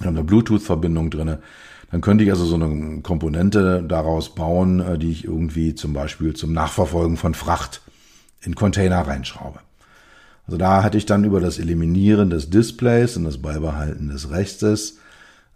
ich 0.00 0.06
habe 0.06 0.16
eine 0.16 0.24
Bluetooth-Verbindung 0.24 1.10
drinne 1.10 1.40
dann 1.92 2.00
könnte 2.00 2.24
ich 2.24 2.30
also 2.30 2.46
so 2.46 2.54
eine 2.54 3.02
Komponente 3.02 3.84
daraus 3.86 4.34
bauen, 4.34 4.80
äh, 4.80 4.98
die 4.98 5.12
ich 5.12 5.24
irgendwie 5.24 5.74
zum 5.74 5.92
Beispiel 5.92 6.34
zum 6.34 6.54
Nachverfolgen 6.54 7.18
von 7.18 7.34
Fracht 7.34 7.82
in 8.40 8.54
Container 8.54 9.06
reinschraube. 9.06 9.60
Also 10.46 10.56
da 10.56 10.82
hatte 10.82 10.96
ich 10.96 11.04
dann 11.04 11.24
über 11.24 11.38
das 11.38 11.58
Eliminieren 11.58 12.30
des 12.30 12.48
Displays 12.48 13.16
und 13.18 13.24
das 13.24 13.40
Beibehalten 13.40 14.08
des 14.08 14.30
Rechtes 14.30 14.98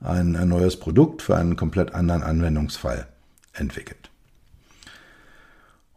ein, 0.00 0.36
ein 0.36 0.48
neues 0.48 0.78
Produkt 0.78 1.22
für 1.22 1.36
einen 1.36 1.56
komplett 1.56 1.94
anderen 1.94 2.22
Anwendungsfall 2.22 3.06
entwickelt. 3.54 4.05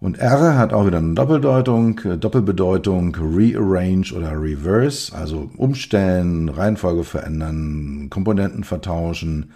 Und 0.02 0.18
R 0.18 0.58
hat 0.58 0.72
auch 0.72 0.88
wieder 0.88 1.00
eine 1.00 1.14
Doppeldeutung, 1.14 2.00
äh, 2.00 2.18
Doppelbedeutung, 2.18 3.16
Rearrange 3.16 4.14
oder 4.16 4.32
Reverse, 4.32 5.14
also 5.14 5.52
umstellen, 5.58 6.48
Reihenfolge 6.48 7.04
verändern, 7.04 8.08
Komponenten 8.10 8.64
vertauschen, 8.64 9.52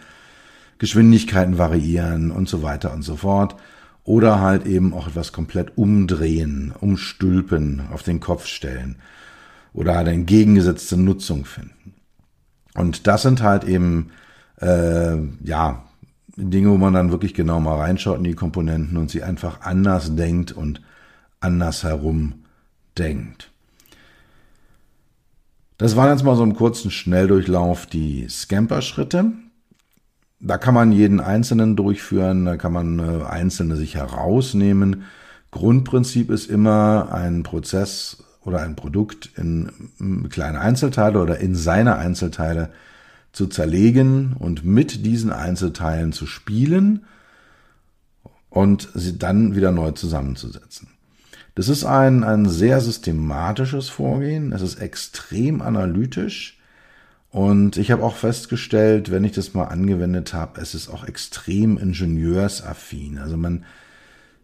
Geschwindigkeiten 0.79 1.57
variieren 1.57 2.31
und 2.31 2.49
so 2.49 2.61
weiter 2.61 2.93
und 2.93 3.03
so 3.03 3.15
fort. 3.15 3.55
Oder 4.03 4.41
halt 4.41 4.65
eben 4.65 4.93
auch 4.93 5.07
etwas 5.07 5.31
komplett 5.31 5.77
umdrehen, 5.77 6.73
umstülpen, 6.77 7.83
auf 7.93 8.03
den 8.03 8.19
Kopf 8.19 8.47
stellen. 8.47 8.97
Oder 9.73 9.97
eine 9.97 10.11
entgegengesetzte 10.11 10.97
Nutzung 10.97 11.45
finden. 11.45 11.93
Und 12.75 13.07
das 13.07 13.21
sind 13.21 13.41
halt 13.41 13.63
eben, 13.63 14.11
äh, 14.59 15.15
ja, 15.41 15.83
Dinge, 16.35 16.69
wo 16.69 16.77
man 16.77 16.93
dann 16.93 17.11
wirklich 17.11 17.33
genau 17.33 17.59
mal 17.59 17.77
reinschaut 17.77 18.17
in 18.17 18.23
die 18.23 18.33
Komponenten 18.33 18.97
und 18.97 19.11
sie 19.11 19.23
einfach 19.23 19.61
anders 19.61 20.15
denkt 20.15 20.51
und 20.51 20.81
anders 21.39 21.83
herum 21.83 22.45
denkt. 22.97 23.51
Das 25.77 25.95
waren 25.95 26.09
jetzt 26.11 26.23
mal 26.23 26.35
so 26.35 26.43
im 26.43 26.55
kurzen 26.55 26.91
Schnelldurchlauf 26.91 27.85
die 27.85 28.27
Scamper-Schritte. 28.29 29.33
Da 30.39 30.57
kann 30.57 30.73
man 30.73 30.91
jeden 30.91 31.19
einzelnen 31.19 31.75
durchführen, 31.75 32.45
da 32.45 32.57
kann 32.57 32.73
man 32.73 32.99
äh, 32.99 33.23
einzelne 33.23 33.75
sich 33.75 33.95
herausnehmen. 33.95 35.03
Grundprinzip 35.51 36.29
ist 36.31 36.49
immer 36.49 37.09
ein 37.11 37.43
Prozess 37.43 38.23
oder 38.41 38.61
ein 38.61 38.75
Produkt 38.75 39.31
in 39.37 40.27
kleine 40.29 40.59
Einzelteile 40.59 41.21
oder 41.21 41.39
in 41.39 41.55
seine 41.55 41.95
Einzelteile 41.95 42.71
zu 43.33 43.47
zerlegen 43.47 44.33
und 44.37 44.63
mit 44.63 45.05
diesen 45.05 45.31
Einzelteilen 45.31 46.13
zu 46.13 46.25
spielen 46.25 47.05
und 48.49 48.89
sie 48.93 49.17
dann 49.17 49.55
wieder 49.55 49.71
neu 49.71 49.91
zusammenzusetzen. 49.91 50.87
Das 51.55 51.67
ist 51.67 51.83
ein, 51.83 52.23
ein 52.23 52.47
sehr 52.47 52.79
systematisches 52.79 53.89
Vorgehen. 53.89 54.53
Es 54.53 54.61
ist 54.61 54.75
extrem 54.75 55.61
analytisch. 55.61 56.59
Und 57.29 57.77
ich 57.77 57.91
habe 57.91 58.03
auch 58.03 58.15
festgestellt, 58.15 59.11
wenn 59.11 59.23
ich 59.23 59.31
das 59.31 59.55
mal 59.55 59.65
angewendet 59.65 60.35
habe, 60.35 60.61
es 60.61 60.75
ist 60.75 60.89
auch 60.89 61.03
extrem 61.03 61.77
ingenieursaffin. 61.77 63.17
Also 63.17 63.37
man 63.37 63.65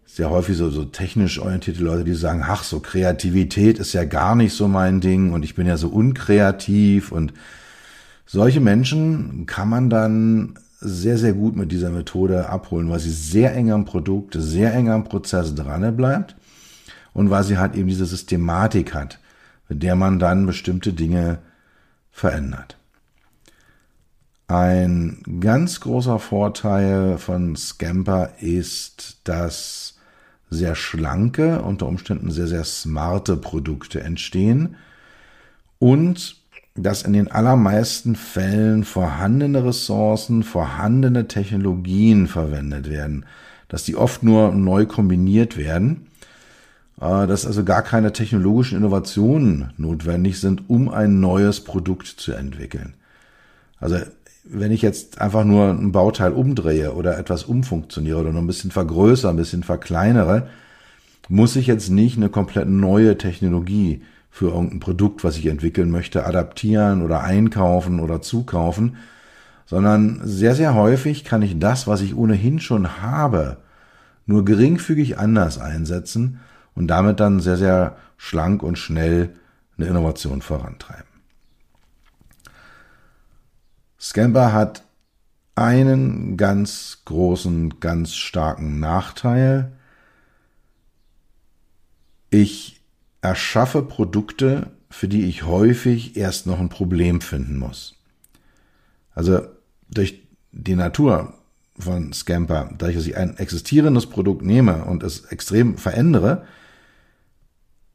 sehr 0.08 0.32
häufig 0.32 0.58
so, 0.58 0.72
so 0.72 0.86
technisch 0.86 1.38
orientierte 1.38 1.84
Leute, 1.84 2.04
die 2.04 2.16
sagen, 2.16 2.44
ach, 2.44 2.64
so 2.64 2.80
Kreativität 2.80 3.78
ist 3.78 3.94
ja 3.94 4.06
gar 4.06 4.36
nicht 4.36 4.54
so 4.54 4.68
mein 4.68 5.02
Ding 5.02 5.32
und 5.34 5.44
ich 5.44 5.54
bin 5.54 5.68
ja 5.68 5.78
so 5.78 5.90
unkreativ 5.90 7.12
und 7.12 7.34
solche 8.32 8.60
Menschen 8.60 9.48
kann 9.48 9.70
man 9.70 9.90
dann 9.90 10.54
sehr, 10.80 11.18
sehr 11.18 11.34
gut 11.34 11.56
mit 11.56 11.72
dieser 11.72 11.90
Methode 11.90 12.48
abholen, 12.48 12.90
weil 12.90 13.00
sie 13.00 13.12
sehr 13.12 13.56
eng 13.56 13.72
am 13.72 13.86
Produkt, 13.86 14.36
sehr 14.38 14.72
eng 14.76 14.90
am 14.90 15.04
Prozess 15.04 15.56
dran 15.56 15.98
bleibt 15.98 16.36
und 17.14 17.32
weil 17.32 17.44
sie 17.44 17.58
halt 17.58 17.76
eben 17.76 17.88
diese 17.88 18.06
Systematik 18.06 18.94
hat, 18.94 19.20
mit 19.68 19.82
der 19.82 19.96
man 19.96 20.20
dann 20.20 20.46
bestimmte 20.46 20.94
Dinge 20.94 21.40
verändert. 22.12 22.78
Ein 24.48 25.24
ganz 25.40 25.80
großer 25.80 26.20
Vorteil 26.20 27.18
von 27.18 27.56
Scamper 27.56 28.34
ist, 28.40 29.22
dass 29.24 29.98
sehr 30.52 30.76
schlanke, 30.76 31.62
unter 31.64 31.88
Umständen 31.88 32.30
sehr, 32.30 32.48
sehr 32.48 32.64
smarte 32.64 33.38
Produkte 33.38 34.02
entstehen 34.02 34.76
und 35.80 36.39
dass 36.84 37.04
in 37.04 37.14
den 37.14 37.30
allermeisten 37.30 38.16
Fällen 38.16 38.84
vorhandene 38.84 39.66
Ressourcen, 39.66 40.44
vorhandene 40.44 41.28
Technologien 41.28 42.28
verwendet 42.28 42.90
werden, 42.90 43.26
dass 43.68 43.84
die 43.84 43.96
oft 43.96 44.24
nur 44.24 44.52
neu 44.52 44.86
kombiniert 44.86 45.58
werden 45.58 46.08
äh, 47.02 47.28
dass 47.28 47.46
also 47.46 47.64
gar 47.64 47.82
keine 47.82 48.12
technologischen 48.12 48.78
Innovationen 48.78 49.72
notwendig 49.78 50.40
sind, 50.40 50.70
um 50.70 50.90
ein 50.90 51.20
neues 51.20 51.62
Produkt 51.62 52.08
zu 52.08 52.34
entwickeln. 52.34 52.94
Also 53.80 53.98
wenn 54.44 54.72
ich 54.72 54.82
jetzt 54.82 55.22
einfach 55.22 55.44
nur 55.44 55.70
ein 55.70 55.92
Bauteil 55.92 56.34
umdrehe 56.34 56.94
oder 56.94 57.18
etwas 57.18 57.44
umfunktioniere 57.44 58.20
oder 58.20 58.32
noch 58.32 58.42
ein 58.42 58.48
bisschen 58.48 58.72
vergrößere, 58.72 59.32
ein 59.32 59.38
bisschen 59.38 59.64
verkleinere, 59.64 60.50
muss 61.30 61.56
ich 61.56 61.68
jetzt 61.68 61.90
nicht 61.90 62.18
eine 62.18 62.30
komplett 62.30 62.68
neue 62.68 63.18
Technologie 63.18 64.02
für 64.30 64.50
irgendein 64.50 64.80
Produkt, 64.80 65.24
was 65.24 65.38
ich 65.38 65.48
entwickeln 65.48 65.92
möchte, 65.92 66.26
adaptieren 66.26 67.02
oder 67.02 67.22
einkaufen 67.22 68.00
oder 68.00 68.22
zukaufen, 68.22 68.98
sondern 69.66 70.22
sehr, 70.24 70.56
sehr 70.56 70.74
häufig 70.74 71.24
kann 71.24 71.42
ich 71.42 71.60
das, 71.60 71.88
was 71.88 72.02
ich 72.02 72.16
ohnehin 72.16 72.60
schon 72.60 73.02
habe, 73.02 73.58
nur 74.26 74.46
geringfügig 74.46 75.18
anders 75.18 75.60
einsetzen 75.60 76.40
und 76.76 76.88
damit 76.88 77.20
dann 77.20 77.40
sehr, 77.40 77.58
sehr 77.58 77.98
schlank 78.18 78.64
und 78.64 78.78
schnell 78.78 79.36
eine 79.78 79.88
Innovation 79.88 80.42
vorantreiben. 80.42 81.06
Scamper 84.00 84.54
hat 84.54 84.84
einen 85.56 86.38
ganz 86.38 87.02
großen, 87.06 87.80
ganz 87.80 88.16
starken 88.16 88.80
Nachteil. 88.80 89.74
Ich 92.30 92.79
erschaffe 93.22 93.82
Produkte, 93.82 94.72
für 94.90 95.08
die 95.08 95.26
ich 95.26 95.44
häufig 95.44 96.18
erst 96.18 96.48
noch 96.48 96.60
ein 96.60 96.70
Problem 96.70 97.22
finden 97.22 97.58
muss. 97.58 97.96
Also 99.14 99.42
durch 99.90 100.28
die 100.52 100.76
Natur 100.76 101.34
von 101.78 102.14
Scamper, 102.14 102.70
dadurch, 102.78 102.96
dass 102.96 103.08
ich 103.08 103.18
ein 103.18 103.38
existierendes 103.38 104.08
Produkt 104.08 104.44
nehme 104.44 104.86
und 104.86 105.04
es 105.04 105.26
extrem 105.26 105.78
verändere, 105.78 106.46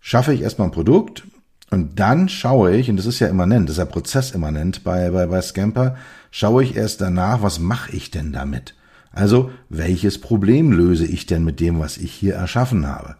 schaffe 0.00 0.32
ich 0.32 0.42
erstmal 0.42 0.68
ein 0.68 0.72
Produkt 0.72 1.24
und 1.70 1.98
dann 1.98 2.28
schaue 2.28 2.76
ich, 2.76 2.88
und 2.90 2.96
das 2.96 3.06
ist 3.06 3.20
ja 3.20 3.28
immanent, 3.28 3.68
das 3.68 3.74
ist 3.74 3.78
ja 3.78 3.84
prozessimmanent 3.84 4.84
bei, 4.84 5.10
bei, 5.10 5.26
bei 5.26 5.40
Scamper, 5.42 5.96
schaue 6.30 6.62
ich 6.62 6.76
erst 6.76 7.00
danach, 7.00 7.42
was 7.42 7.58
mache 7.58 7.92
ich 7.92 8.10
denn 8.10 8.32
damit? 8.32 8.74
Also, 9.12 9.50
welches 9.68 10.20
Problem 10.20 10.72
löse 10.72 11.06
ich 11.06 11.26
denn 11.26 11.44
mit 11.44 11.60
dem, 11.60 11.78
was 11.78 11.96
ich 11.98 12.12
hier 12.12 12.34
erschaffen 12.34 12.86
habe? 12.86 13.16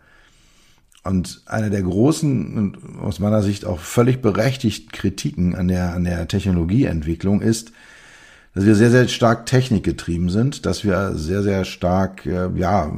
Und 1.05 1.43
eine 1.45 1.69
der 1.69 1.83
großen 1.83 2.57
und 2.57 2.79
aus 3.01 3.19
meiner 3.19 3.43
Sicht 3.43 3.67
auch 3.67 3.79
völlig 3.79 4.23
berechtigten 4.23 4.91
Kritiken 4.91 5.55
an 5.55 5.69
der, 5.69 5.93
an 5.95 6.05
der 6.05 6.27
Technologieentwicklung 6.29 7.43
ist, 7.43 7.73
dass 8.55 8.65
wir 8.65 8.75
sehr, 8.75 8.91
sehr 8.91 9.09
stark 9.09 9.47
technikgetrieben 9.47 10.31
sind, 10.31 10.65
dass 10.65 10.85
wir 10.85 11.15
sehr, 11.17 11.43
sehr 11.43 11.65
stark, 11.65 12.25
äh, 12.25 12.49
ja, 12.55 12.91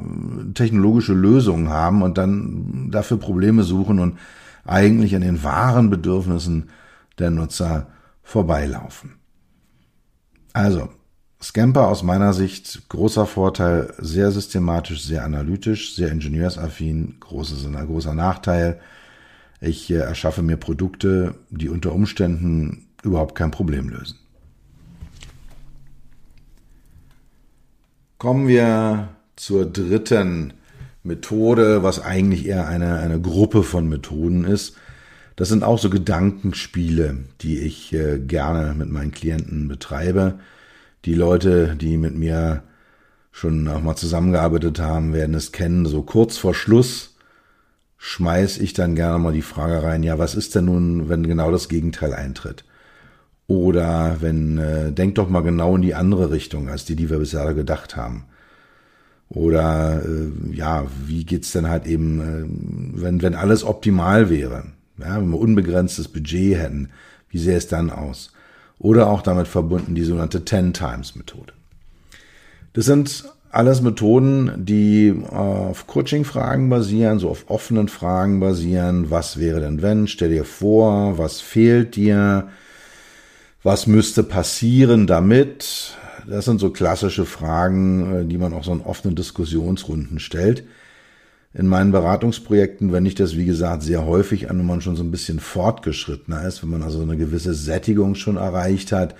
technologische 0.55 1.15
Lösungen 1.15 1.71
haben 1.71 2.03
und 2.03 2.19
dann 2.19 2.91
dafür 2.93 3.17
Probleme 3.17 3.65
suchen 3.65 3.99
und 3.99 4.19
eigentlich 4.65 5.17
an 5.17 5.23
den 5.23 5.43
wahren 5.43 5.91
Bedürfnissen 5.91 6.69
der 7.19 7.31
Nutzer 7.31 7.87
vorbeilaufen. 8.23 9.15
Also, 10.53 10.91
Scamper 11.43 11.89
aus 11.89 12.03
meiner 12.03 12.33
Sicht 12.33 12.89
großer 12.89 13.27
Vorteil, 13.27 13.93
sehr 13.99 14.31
systematisch, 14.31 15.03
sehr 15.03 15.25
analytisch, 15.25 15.95
sehr 15.95 16.11
ingenieursaffin, 16.11 17.17
großes, 17.21 17.69
großer 17.87 18.15
Nachteil. 18.15 18.81
Ich 19.61 19.91
äh, 19.91 19.97
erschaffe 19.97 20.43
mir 20.43 20.57
Produkte, 20.57 21.35
die 21.51 21.69
unter 21.69 21.93
Umständen 21.93 22.87
überhaupt 23.03 23.35
kein 23.35 23.51
Problem 23.51 23.89
lösen. 23.89 24.19
Kommen 28.19 28.49
wir 28.49 29.11
zur 29.37 29.67
dritten 29.67 30.55
Methode, 31.03 31.83
was 31.83 32.03
eigentlich 32.03 32.47
eher 32.47 32.67
eine, 32.67 32.99
eine 32.99 33.21
Gruppe 33.21 33.63
von 33.63 33.89
Methoden 33.89 34.45
ist. 34.45 34.77
Das 35.37 35.49
sind 35.49 35.63
auch 35.63 35.79
so 35.79 35.91
Gedankenspiele, 35.91 37.19
die 37.43 37.59
ich 37.59 37.93
äh, 37.93 38.19
gerne 38.19 38.75
mit 38.75 38.91
meinen 38.91 39.13
Klienten 39.13 39.69
betreibe. 39.69 40.39
Die 41.07 41.15
Leute, 41.15 41.77
die 41.77 41.97
mit 41.97 42.17
mir 42.17 42.65
schon 43.31 43.69
auch 43.69 43.81
mal 43.81 43.95
zusammengearbeitet 43.95 44.81
haben, 44.81 45.13
werden 45.13 45.37
es 45.37 45.53
kennen. 45.53 45.87
So 45.87 46.03
kurz 46.03 46.37
vor 46.37 46.53
Schluss 46.53 47.15
schmeiß 47.97 48.59
ich 48.59 48.73
dann 48.73 48.97
gerne 48.97 49.19
mal 49.19 49.33
die 49.33 49.43
Frage 49.43 49.83
rein, 49.85 50.03
ja, 50.03 50.19
was 50.19 50.35
ist 50.35 50.55
denn 50.57 50.65
nun, 50.67 51.09
wenn 51.09 51.27
genau 51.27 51.53
das 51.53 51.69
Gegenteil 51.69 52.13
eintritt? 52.13 52.65
Oder 53.47 54.17
wenn, 54.21 54.59
äh, 54.59 54.93
denk 54.93 55.15
doch 55.15 55.29
mal 55.29 55.43
genau 55.43 55.77
in 55.77 55.83
die 55.83 55.95
andere 55.95 56.33
Richtung, 56.33 56.69
als 56.69 56.85
die, 56.85 56.97
die 56.97 57.09
wir 57.09 57.19
bisher 57.19 57.55
gedacht 57.55 57.97
haben. 57.97 58.25
Oder 59.29 60.03
äh, 60.05 60.55
ja, 60.55 60.87
wie 61.07 61.25
geht's 61.25 61.53
denn 61.53 61.69
halt 61.69 61.87
eben, 61.87 62.21
äh, 62.21 63.01
wenn, 63.01 63.23
wenn 63.23 63.35
alles 63.37 63.63
optimal 63.63 64.29
wäre, 64.29 64.65
ja, 64.99 65.21
wenn 65.21 65.31
wir 65.31 65.39
unbegrenztes 65.39 66.09
Budget 66.09 66.59
hätten, 66.59 66.91
wie 67.29 67.39
sähe 67.39 67.57
es 67.57 67.69
dann 67.69 67.91
aus? 67.91 68.33
Oder 68.79 69.09
auch 69.09 69.23
damit 69.23 69.49
verbunden 69.49 69.95
die 69.95 70.05
sogenannte 70.05 70.45
Ten 70.45 70.73
Times 70.73 71.17
Methode. 71.17 71.53
Das 72.75 72.85
sind 72.85 73.25
alles 73.51 73.81
Methoden, 73.81 74.53
die 74.67 75.15
auf 75.31 75.87
Coaching-Fragen 75.87 76.69
basieren, 76.69 77.19
so 77.19 77.31
auf 77.31 77.49
offenen 77.49 77.89
Fragen 77.89 78.39
basieren. 78.39 79.11
Was 79.11 79.39
wäre 79.39 79.61
denn 79.61 79.81
wenn? 79.81 80.07
Stell 80.09 80.29
dir 80.29 80.45
vor, 80.45 81.17
was 81.17 81.41
fehlt 81.41 81.97
dir? 81.97 82.49
Was 83.63 83.87
müsste 83.87 84.23
passieren 84.23 85.07
damit? 85.07 85.97
Das 86.29 86.45
sind 86.45 86.61
so 86.61 86.71
klassische 86.71 87.25
Fragen, 87.25 88.15
äh, 88.15 88.25
die 88.27 88.37
man 88.39 88.53
auch 88.53 88.65
so 88.65 88.73
in 88.73 88.81
offenen 88.83 89.15
Diskussionsrunden 89.15 90.19
stellt. 90.19 90.65
In 91.59 91.69
meinen 91.69 91.91
Beratungsprojekten 91.91 92.93
wende 92.93 93.09
ich 93.09 93.15
das, 93.15 93.35
wie 93.35 93.47
gesagt, 93.47 93.83
sehr 93.83 94.05
häufig 94.05 94.51
an, 94.51 94.59
wenn 94.59 94.67
man 94.67 94.83
schon 94.83 94.95
so 94.95 95.03
ein 95.03 95.11
bisschen 95.11 95.41
fortgeschrittener 95.41 96.47
ist, 96.47 96.63
wenn 96.63 96.69
man 96.69 96.83
also 96.83 97.01
eine 97.01 97.17
gewisse 97.17 97.55
Sättigung 97.55 98.15
schon 98.15 98.37
erreicht 98.37 98.93
hat 98.93 99.15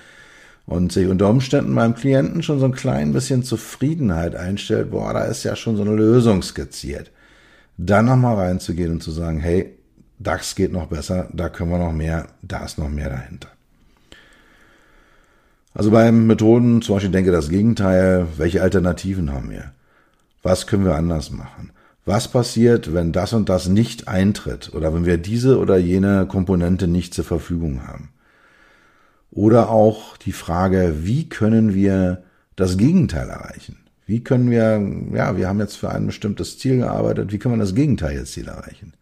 und 0.67 0.93
sich 0.93 1.09
unter 1.09 1.31
Umständen 1.31 1.75
beim 1.75 1.95
Klienten 1.95 2.43
schon 2.43 2.59
so 2.59 2.67
ein 2.67 2.73
klein 2.73 3.15
bisschen 3.15 3.43
Zufriedenheit 3.43 4.35
einstellt, 4.35 4.91
boah, 4.91 5.15
da 5.15 5.25
ist 5.25 5.45
ja 5.45 5.57
schon 5.57 5.77
so 5.77 5.83
eine 5.83 5.95
Lösung 5.95 6.43
skizziert. 6.43 7.11
Dann 7.79 8.05
nochmal 8.05 8.37
reinzugehen 8.37 8.93
und 8.93 9.03
zu 9.03 9.13
sagen, 9.13 9.39
hey, 9.39 9.73
das 10.19 10.55
geht 10.55 10.73
noch 10.73 10.89
besser, 10.89 11.31
da 11.33 11.49
können 11.49 11.71
wir 11.71 11.79
noch 11.79 11.93
mehr, 11.93 12.27
da 12.43 12.67
ist 12.67 12.77
noch 12.77 12.91
mehr 12.91 13.09
dahinter. 13.09 13.49
Also 15.73 15.91
bei 15.91 16.13
Methoden 16.13 16.83
zum 16.83 16.97
Beispiel 16.97 17.13
denke 17.13 17.33
das 17.33 17.49
Gegenteil, 17.49 18.27
welche 18.37 18.61
Alternativen 18.61 19.33
haben 19.33 19.51
wir? 19.51 19.73
Was 20.43 20.67
können 20.67 20.85
wir 20.85 20.97
anders 20.97 21.31
machen? 21.31 21.71
Was 22.07 22.29
passiert, 22.29 22.95
wenn 22.95 23.11
das 23.11 23.33
und 23.33 23.49
das 23.49 23.67
nicht 23.67 24.07
eintritt 24.07 24.73
oder 24.73 24.95
wenn 24.95 25.05
wir 25.05 25.19
diese 25.19 25.59
oder 25.59 25.77
jene 25.77 26.27
Komponente 26.27 26.87
nicht 26.87 27.13
zur 27.13 27.25
Verfügung 27.25 27.87
haben? 27.87 28.11
Oder 29.33 29.71
auch 29.71 30.17
die 30.17 30.33
Frage, 30.33 30.99
wie 31.03 31.29
können 31.29 31.75
wir 31.75 32.23
das 32.55 32.77
Gegenteil 32.77 33.29
erreichen? 33.29 33.79
Wie 34.07 34.23
können 34.23 34.53
wir, 34.53 34.81
ja, 35.19 35.37
wir 35.37 35.49
haben 35.49 35.59
jetzt 35.59 35.77
für 35.77 35.91
ein 35.91 36.07
bestimmtes 36.07 36.61
Ziel 36.61 36.79
gearbeitet, 36.79 37.33
wie 37.33 37.39
können 37.39 37.57
wir 37.57 37.65
das 37.65 37.75
Gegenteilziel 37.75 38.47
erreichen? 38.47 38.93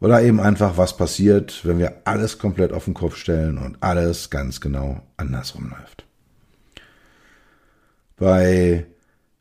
Oder 0.00 0.20
eben 0.20 0.40
einfach, 0.40 0.76
was 0.76 0.96
passiert, 0.96 1.64
wenn 1.64 1.78
wir 1.78 2.02
alles 2.06 2.38
komplett 2.38 2.72
auf 2.72 2.86
den 2.86 2.94
Kopf 2.94 3.14
stellen 3.14 3.56
und 3.56 3.76
alles 3.84 4.30
ganz 4.30 4.60
genau 4.60 5.00
andersrum 5.16 5.70
läuft. 5.70 6.06
Bei 8.16 8.84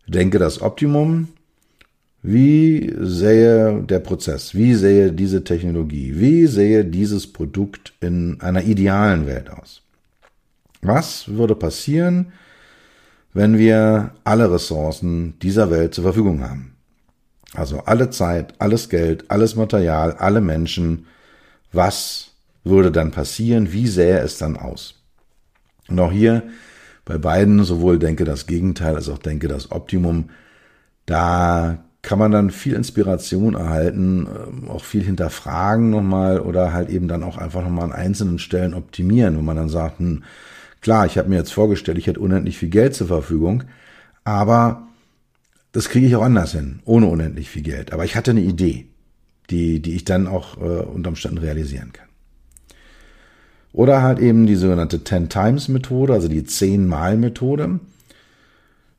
Denke 0.06 0.38
das 0.38 0.62
Optimum, 0.62 1.30
wie 2.22 2.94
sähe 3.00 3.82
der 3.84 4.00
Prozess, 4.00 4.54
wie 4.54 4.74
sähe 4.74 5.14
diese 5.14 5.44
Technologie, 5.44 6.14
wie 6.16 6.48
sähe 6.48 6.84
dieses 6.84 7.32
Produkt 7.32 7.94
in 8.02 8.42
einer 8.42 8.64
idealen 8.64 9.26
Welt 9.26 9.50
aus? 9.50 9.82
Was 10.82 11.30
würde 11.30 11.56
passieren, 11.56 12.34
wenn 13.34 13.58
wir 13.58 14.12
alle 14.24 14.52
Ressourcen 14.52 15.40
dieser 15.40 15.72
Welt 15.72 15.94
zur 15.94 16.04
Verfügung 16.04 16.42
haben? 16.42 16.76
Also 17.54 17.80
alle 17.80 18.10
Zeit, 18.10 18.54
alles 18.60 18.90
Geld, 18.90 19.32
alles 19.32 19.56
Material, 19.56 20.14
alle 20.14 20.42
Menschen. 20.42 21.08
Was 21.72 22.32
würde 22.64 22.92
dann 22.92 23.12
passieren? 23.12 23.72
Wie 23.72 23.88
sähe 23.88 24.20
es 24.20 24.38
dann 24.38 24.58
aus? 24.58 24.96
Und 25.88 26.00
auch 26.00 26.12
hier 26.12 26.44
bei 27.06 27.18
beiden, 27.18 27.64
sowohl 27.64 27.98
denke 27.98 28.26
das 28.26 28.46
Gegenteil 28.46 28.96
als 28.96 29.10
auch 29.10 29.18
denke 29.18 29.48
das 29.48 29.72
Optimum, 29.72 30.30
da 31.06 31.84
kann 32.02 32.20
man 32.20 32.32
dann 32.32 32.50
viel 32.50 32.74
Inspiration 32.74 33.56
erhalten, 33.56 34.28
ähm, 34.28 34.70
auch 34.70 34.84
viel 34.84 35.04
hinterfragen 35.04 35.90
nochmal 35.90 36.40
oder 36.40 36.74
halt 36.74 36.90
eben 36.90 37.08
dann 37.08 37.24
auch 37.24 37.38
einfach 37.38 37.64
nochmal 37.64 37.86
an 37.86 37.92
einzelnen 37.92 38.40
Stellen 38.40 38.74
optimieren, 38.74 39.38
wo 39.38 39.42
man 39.42 39.58
dann 39.58 39.70
sagt, 39.70 40.00
hm, 40.00 40.24
klar, 40.82 41.06
ich 41.06 41.18
habe 41.18 41.30
mir 41.30 41.36
jetzt 41.36 41.54
vorgestellt, 41.54 41.98
ich 41.98 42.08
hätte 42.08 42.22
unendlich 42.22 42.58
viel 42.58 42.70
Geld 42.70 42.96
zur 42.96 43.08
Verfügung, 43.08 43.64
aber 44.24 44.88
das 45.72 45.90
kriege 45.90 46.08
ich 46.08 46.16
auch 46.16 46.24
anders 46.24 46.54
hin, 46.54 46.80
ohne 46.86 47.08
unendlich 47.08 47.50
viel 47.50 47.62
Geld. 47.62 47.94
Aber 47.94 48.06
ich 48.06 48.16
hatte 48.16 48.32
eine 48.32 48.42
Idee, 48.42 48.88
die, 49.50 49.82
die 49.82 49.96
ich 49.96 50.06
dann 50.06 50.28
auch 50.28 50.58
äh, 50.58 50.82
unter 50.82 51.10
Umständen 51.10 51.38
realisieren 51.38 51.94
kann. 51.94 52.08
Oder 53.72 54.02
halt 54.02 54.20
eben 54.20 54.48
die 54.48 54.56
sogenannte 54.56 55.04
Ten-Times-Methode, 55.04 56.14
also 56.14 56.28
die 56.28 56.44
Zehn-Mal-Methode. 56.44 57.80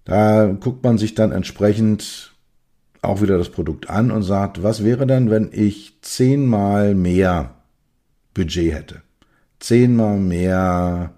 Da 0.04 0.46
guckt 0.46 0.84
man 0.84 0.96
sich 0.96 1.14
dann 1.14 1.32
entsprechend 1.32 2.29
auch 3.02 3.22
wieder 3.22 3.38
das 3.38 3.48
Produkt 3.48 3.88
an 3.88 4.10
und 4.10 4.22
sagt, 4.22 4.62
was 4.62 4.84
wäre 4.84 5.06
denn, 5.06 5.30
wenn 5.30 5.50
ich 5.52 5.98
zehnmal 6.02 6.94
mehr 6.94 7.54
Budget 8.34 8.74
hätte? 8.74 9.02
Zehnmal 9.58 10.18
mehr 10.18 11.12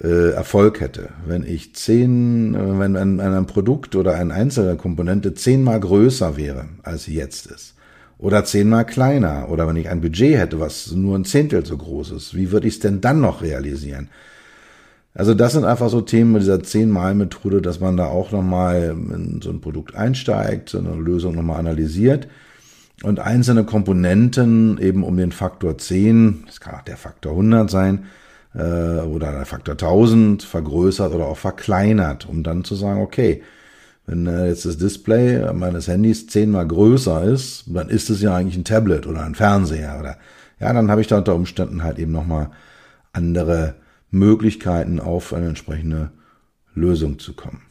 äh, 0.00 0.30
Erfolg 0.32 0.80
hätte. 0.80 1.10
Wenn 1.26 1.44
ich 1.44 1.74
zehn, 1.74 2.54
äh, 2.54 2.78
wenn 2.78 2.96
ein, 2.96 3.20
ein 3.20 3.46
Produkt 3.46 3.96
oder 3.96 4.14
eine 4.14 4.34
einzelne 4.34 4.76
Komponente 4.76 5.34
zehnmal 5.34 5.80
größer 5.80 6.36
wäre, 6.36 6.66
als 6.82 7.04
sie 7.04 7.14
jetzt 7.14 7.46
ist. 7.46 7.74
Oder 8.18 8.44
zehnmal 8.44 8.86
kleiner. 8.86 9.48
Oder 9.50 9.68
wenn 9.68 9.76
ich 9.76 9.88
ein 9.88 10.00
Budget 10.00 10.38
hätte, 10.38 10.60
was 10.60 10.92
nur 10.92 11.16
ein 11.16 11.24
Zehntel 11.24 11.64
so 11.64 11.76
groß 11.76 12.12
ist. 12.12 12.34
Wie 12.34 12.50
würde 12.50 12.66
ich 12.66 12.74
es 12.74 12.80
denn 12.80 13.00
dann 13.00 13.20
noch 13.20 13.42
realisieren? 13.42 14.08
Also 15.16 15.32
das 15.32 15.54
sind 15.54 15.64
einfach 15.64 15.88
so 15.88 16.02
Themen 16.02 16.32
mit 16.32 16.42
dieser 16.42 16.62
Zehnmal-Methode, 16.62 17.62
dass 17.62 17.80
man 17.80 17.96
da 17.96 18.06
auch 18.06 18.32
nochmal 18.32 18.94
in 18.94 19.40
so 19.42 19.48
ein 19.48 19.62
Produkt 19.62 19.94
einsteigt, 19.94 20.68
so 20.68 20.78
eine 20.78 20.94
Lösung 20.94 21.34
nochmal 21.34 21.58
analysiert 21.58 22.28
und 23.02 23.18
einzelne 23.18 23.64
Komponenten 23.64 24.78
eben 24.78 25.02
um 25.02 25.16
den 25.16 25.32
Faktor 25.32 25.78
10, 25.78 26.44
das 26.46 26.60
kann 26.60 26.74
auch 26.74 26.82
der 26.82 26.98
Faktor 26.98 27.32
100 27.32 27.70
sein, 27.70 28.04
äh, 28.54 28.58
oder 28.58 29.32
der 29.32 29.46
Faktor 29.46 29.72
1000 29.72 30.42
vergrößert 30.42 31.14
oder 31.14 31.26
auch 31.26 31.38
verkleinert, 31.38 32.28
um 32.28 32.42
dann 32.42 32.64
zu 32.64 32.74
sagen, 32.74 33.00
okay, 33.00 33.42
wenn 34.04 34.26
äh, 34.26 34.48
jetzt 34.48 34.66
das 34.66 34.76
Display 34.76 35.50
meines 35.54 35.88
Handys 35.88 36.26
zehnmal 36.26 36.66
größer 36.66 37.24
ist, 37.24 37.64
dann 37.68 37.88
ist 37.88 38.10
es 38.10 38.20
ja 38.20 38.34
eigentlich 38.34 38.56
ein 38.56 38.64
Tablet 38.64 39.06
oder 39.06 39.24
ein 39.24 39.34
Fernseher 39.34 39.96
oder 39.98 40.18
ja, 40.60 40.72
dann 40.74 40.90
habe 40.90 41.00
ich 41.00 41.06
da 41.06 41.18
unter 41.18 41.34
Umständen 41.34 41.82
halt 41.82 41.98
eben 41.98 42.12
nochmal 42.12 42.50
andere 43.12 43.76
Möglichkeiten 44.10 45.00
auf 45.00 45.32
eine 45.32 45.48
entsprechende 45.48 46.10
Lösung 46.74 47.18
zu 47.18 47.34
kommen. 47.34 47.62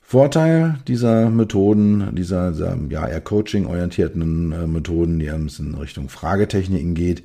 Vorteil 0.00 0.78
dieser 0.86 1.30
Methoden, 1.30 2.14
dieser, 2.14 2.52
dieser 2.52 2.78
ja, 2.90 3.08
eher 3.08 3.20
Coaching-orientierten 3.20 4.52
äh, 4.52 4.66
Methoden, 4.66 5.18
die 5.18 5.28
ein 5.30 5.44
bisschen 5.44 5.72
in 5.72 5.74
Richtung 5.74 6.08
Fragetechniken 6.08 6.94
geht, 6.94 7.24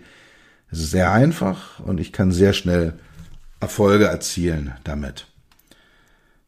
es 0.71 0.79
ist 0.79 0.91
sehr 0.91 1.11
einfach 1.11 1.79
und 1.81 1.99
ich 1.99 2.11
kann 2.11 2.31
sehr 2.31 2.53
schnell 2.53 2.93
Erfolge 3.59 4.05
erzielen 4.05 4.73
damit. 4.83 5.27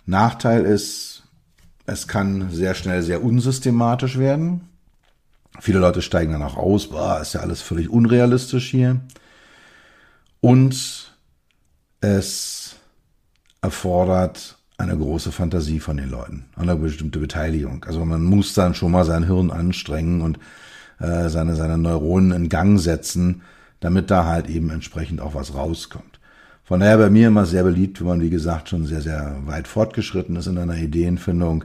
Nachteil 0.05 0.65
ist, 0.65 1.23
es 1.85 2.07
kann 2.07 2.49
sehr 2.49 2.73
schnell 2.73 3.03
sehr 3.03 3.23
unsystematisch 3.23 4.17
werden. 4.17 4.61
Viele 5.59 5.79
Leute 5.79 6.01
steigen 6.01 6.31
dann 6.31 6.41
auch 6.41 6.57
aus, 6.57 6.89
boah, 6.89 7.21
ist 7.21 7.33
ja 7.33 7.41
alles 7.41 7.61
völlig 7.61 7.89
unrealistisch 7.89 8.71
hier. 8.71 9.01
Und 10.43 11.15
es 12.01 12.75
erfordert 13.61 14.57
eine 14.77 14.97
große 14.97 15.31
Fantasie 15.31 15.79
von 15.79 15.95
den 15.95 16.09
Leuten, 16.09 16.47
eine 16.57 16.75
bestimmte 16.75 17.19
Beteiligung. 17.19 17.85
Also 17.85 18.03
man 18.03 18.25
muss 18.25 18.53
dann 18.53 18.73
schon 18.75 18.91
mal 18.91 19.05
sein 19.05 19.23
Hirn 19.23 19.51
anstrengen 19.51 20.19
und 20.19 20.39
äh, 20.99 21.29
seine, 21.29 21.55
seine 21.55 21.77
Neuronen 21.77 22.33
in 22.33 22.49
Gang 22.49 22.77
setzen, 22.77 23.43
damit 23.79 24.11
da 24.11 24.25
halt 24.25 24.49
eben 24.49 24.69
entsprechend 24.69 25.21
auch 25.21 25.33
was 25.33 25.55
rauskommt. 25.55 26.19
Von 26.65 26.81
daher 26.81 26.97
bei 26.97 27.09
mir 27.09 27.29
immer 27.29 27.45
sehr 27.45 27.63
beliebt, 27.63 28.01
wenn 28.01 28.07
man, 28.07 28.21
wie 28.21 28.29
gesagt, 28.29 28.67
schon 28.67 28.85
sehr, 28.85 28.99
sehr 28.99 29.37
weit 29.45 29.69
fortgeschritten 29.69 30.35
ist 30.35 30.47
in 30.47 30.57
einer 30.57 30.75
Ideenfindung, 30.75 31.63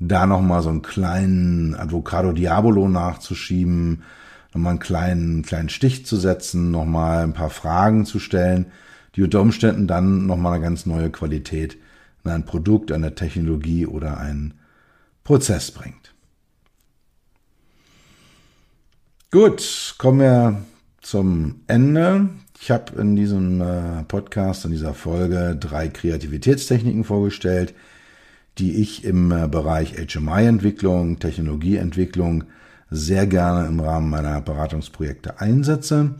da 0.00 0.26
nochmal 0.26 0.62
so 0.62 0.70
einen 0.70 0.82
kleinen 0.82 1.76
Advocado 1.76 2.32
Diabolo 2.32 2.88
nachzuschieben, 2.88 4.02
nochmal 4.56 4.70
einen 4.70 4.80
kleinen, 4.80 5.42
kleinen 5.42 5.68
Stich 5.68 6.06
zu 6.06 6.16
setzen, 6.16 6.70
nochmal 6.70 7.22
ein 7.22 7.34
paar 7.34 7.50
Fragen 7.50 8.06
zu 8.06 8.18
stellen, 8.18 8.66
die 9.14 9.22
unter 9.22 9.42
Umständen 9.42 9.86
dann 9.86 10.26
nochmal 10.26 10.54
eine 10.54 10.62
ganz 10.62 10.86
neue 10.86 11.10
Qualität 11.10 11.76
in 12.24 12.30
ein 12.30 12.46
Produkt, 12.46 12.90
eine 12.90 13.14
Technologie 13.14 13.86
oder 13.86 14.18
einen 14.18 14.54
Prozess 15.24 15.70
bringt. 15.70 16.14
Gut, 19.30 19.94
kommen 19.98 20.20
wir 20.20 20.62
zum 21.02 21.60
Ende. 21.66 22.30
Ich 22.58 22.70
habe 22.70 22.98
in 23.00 23.14
diesem 23.14 23.60
äh, 23.60 24.04
Podcast, 24.04 24.64
in 24.64 24.70
dieser 24.70 24.94
Folge 24.94 25.56
drei 25.60 25.88
Kreativitätstechniken 25.88 27.04
vorgestellt, 27.04 27.74
die 28.56 28.76
ich 28.76 29.04
im 29.04 29.30
äh, 29.30 29.46
Bereich 29.48 29.94
HMI-Entwicklung, 29.96 31.18
Technologieentwicklung 31.18 32.44
sehr 32.90 33.26
gerne 33.26 33.66
im 33.66 33.80
Rahmen 33.80 34.10
meiner 34.10 34.40
Beratungsprojekte 34.40 35.40
einsetze. 35.40 36.14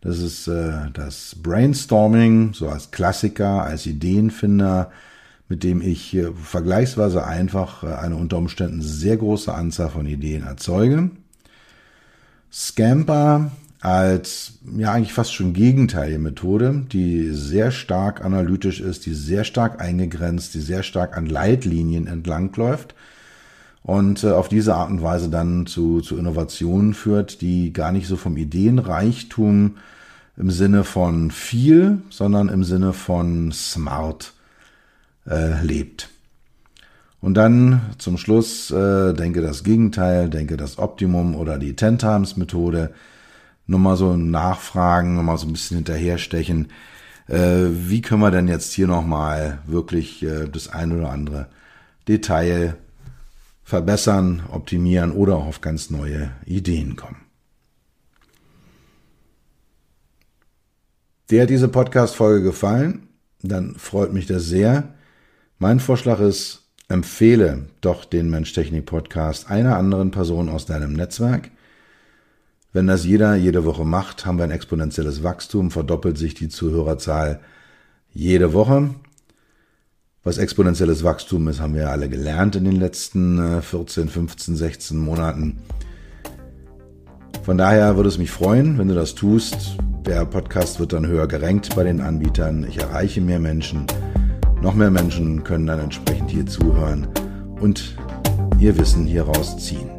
Das 0.00 0.18
ist 0.18 0.48
äh, 0.48 0.90
das 0.92 1.36
Brainstorming, 1.42 2.52
so 2.52 2.68
als 2.68 2.90
Klassiker, 2.90 3.62
als 3.62 3.86
Ideenfinder, 3.86 4.90
mit 5.48 5.62
dem 5.62 5.82
ich 5.82 6.16
vergleichsweise 6.42 7.26
einfach 7.26 7.84
eine 7.84 8.16
unter 8.16 8.38
Umständen 8.38 8.80
sehr 8.80 9.16
große 9.16 9.52
Anzahl 9.52 9.90
von 9.90 10.06
Ideen 10.06 10.42
erzeuge. 10.42 11.10
Scamper 12.50 13.50
als 13.80 14.54
ja 14.78 14.92
eigentlich 14.92 15.12
fast 15.12 15.34
schon 15.34 15.52
gegenteilige 15.52 16.18
Methode, 16.18 16.86
die 16.90 17.30
sehr 17.32 17.70
stark 17.70 18.24
analytisch 18.24 18.80
ist, 18.80 19.04
die 19.04 19.12
sehr 19.12 19.44
stark 19.44 19.82
eingegrenzt, 19.82 20.54
die 20.54 20.60
sehr 20.60 20.82
stark 20.82 21.18
an 21.18 21.26
Leitlinien 21.26 22.06
entlangläuft 22.06 22.94
und 23.84 24.24
äh, 24.24 24.30
auf 24.30 24.48
diese 24.48 24.74
Art 24.74 24.90
und 24.90 25.02
Weise 25.02 25.28
dann 25.28 25.66
zu, 25.66 26.00
zu 26.00 26.16
Innovationen 26.16 26.94
führt, 26.94 27.42
die 27.42 27.72
gar 27.72 27.92
nicht 27.92 28.08
so 28.08 28.16
vom 28.16 28.36
Ideenreichtum 28.36 29.76
im 30.36 30.50
Sinne 30.50 30.84
von 30.84 31.30
viel, 31.30 31.98
sondern 32.08 32.48
im 32.48 32.64
Sinne 32.64 32.94
von 32.94 33.52
smart 33.52 34.32
äh, 35.28 35.62
lebt. 35.62 36.08
Und 37.20 37.34
dann 37.34 37.82
zum 37.98 38.16
Schluss 38.16 38.70
äh, 38.70 39.12
denke 39.12 39.42
das 39.42 39.64
Gegenteil, 39.64 40.30
denke 40.30 40.56
das 40.56 40.78
Optimum 40.78 41.34
oder 41.34 41.58
die 41.58 41.76
Ten 41.76 41.98
Times 41.98 42.36
Methode, 42.38 42.92
nochmal 43.66 43.96
so 43.96 44.16
nachfragen, 44.16 45.14
nochmal 45.14 45.38
so 45.38 45.46
ein 45.46 45.52
bisschen 45.52 45.76
hinterherstechen. 45.76 46.68
Äh, 47.28 47.66
wie 47.70 48.00
können 48.00 48.20
wir 48.22 48.30
denn 48.30 48.48
jetzt 48.48 48.72
hier 48.72 48.86
nochmal 48.86 49.58
wirklich 49.66 50.22
äh, 50.22 50.48
das 50.50 50.68
ein 50.68 50.92
oder 50.92 51.10
andere 51.10 51.48
Detail 52.08 52.76
verbessern, 53.74 54.44
optimieren 54.52 55.10
oder 55.10 55.34
auf 55.34 55.60
ganz 55.60 55.90
neue 55.90 56.30
Ideen 56.46 56.94
kommen? 56.94 57.22
Dir 61.28 61.42
hat 61.42 61.50
diese 61.50 61.66
Podcast-Folge 61.66 62.44
gefallen? 62.44 63.08
Dann 63.42 63.74
freut 63.74 64.12
mich 64.12 64.26
das 64.26 64.44
sehr. 64.44 64.94
Mein 65.58 65.80
Vorschlag 65.80 66.20
ist, 66.20 66.70
empfehle 66.86 67.64
doch 67.80 68.04
den 68.04 68.30
Mensch-Technik-Podcast 68.30 69.50
einer 69.50 69.76
anderen 69.76 70.12
Person 70.12 70.48
aus 70.48 70.66
deinem 70.66 70.92
Netzwerk. 70.92 71.50
Wenn 72.72 72.86
das 72.86 73.04
jeder 73.04 73.34
jede 73.34 73.64
Woche 73.64 73.84
macht, 73.84 74.24
haben 74.24 74.38
wir 74.38 74.44
ein 74.44 74.52
exponentielles 74.52 75.24
Wachstum, 75.24 75.72
verdoppelt 75.72 76.16
sich 76.16 76.34
die 76.34 76.48
Zuhörerzahl 76.48 77.40
jede 78.12 78.52
Woche. 78.52 78.94
Was 80.26 80.38
exponentielles 80.38 81.04
Wachstum 81.04 81.48
ist, 81.48 81.60
haben 81.60 81.74
wir 81.74 81.90
alle 81.90 82.08
gelernt 82.08 82.56
in 82.56 82.64
den 82.64 82.76
letzten 82.76 83.60
14, 83.60 84.08
15, 84.08 84.56
16 84.56 84.96
Monaten. 84.96 85.58
Von 87.42 87.58
daher 87.58 87.96
würde 87.96 88.08
es 88.08 88.16
mich 88.16 88.30
freuen, 88.30 88.78
wenn 88.78 88.88
du 88.88 88.94
das 88.94 89.14
tust. 89.14 89.76
Der 90.06 90.24
Podcast 90.24 90.80
wird 90.80 90.94
dann 90.94 91.06
höher 91.06 91.28
gerankt 91.28 91.76
bei 91.76 91.84
den 91.84 92.00
Anbietern. 92.00 92.64
Ich 92.66 92.78
erreiche 92.78 93.20
mehr 93.20 93.38
Menschen. 93.38 93.86
Noch 94.62 94.72
mehr 94.74 94.90
Menschen 94.90 95.44
können 95.44 95.66
dann 95.66 95.80
entsprechend 95.80 96.30
hier 96.30 96.46
zuhören 96.46 97.06
und 97.60 97.94
ihr 98.58 98.78
Wissen 98.78 99.04
hieraus 99.04 99.58
ziehen. 99.58 99.90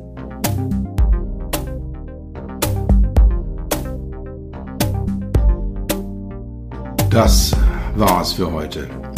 Das 7.11 7.55
war's 7.95 8.33
für 8.33 8.51
heute. 8.51 8.89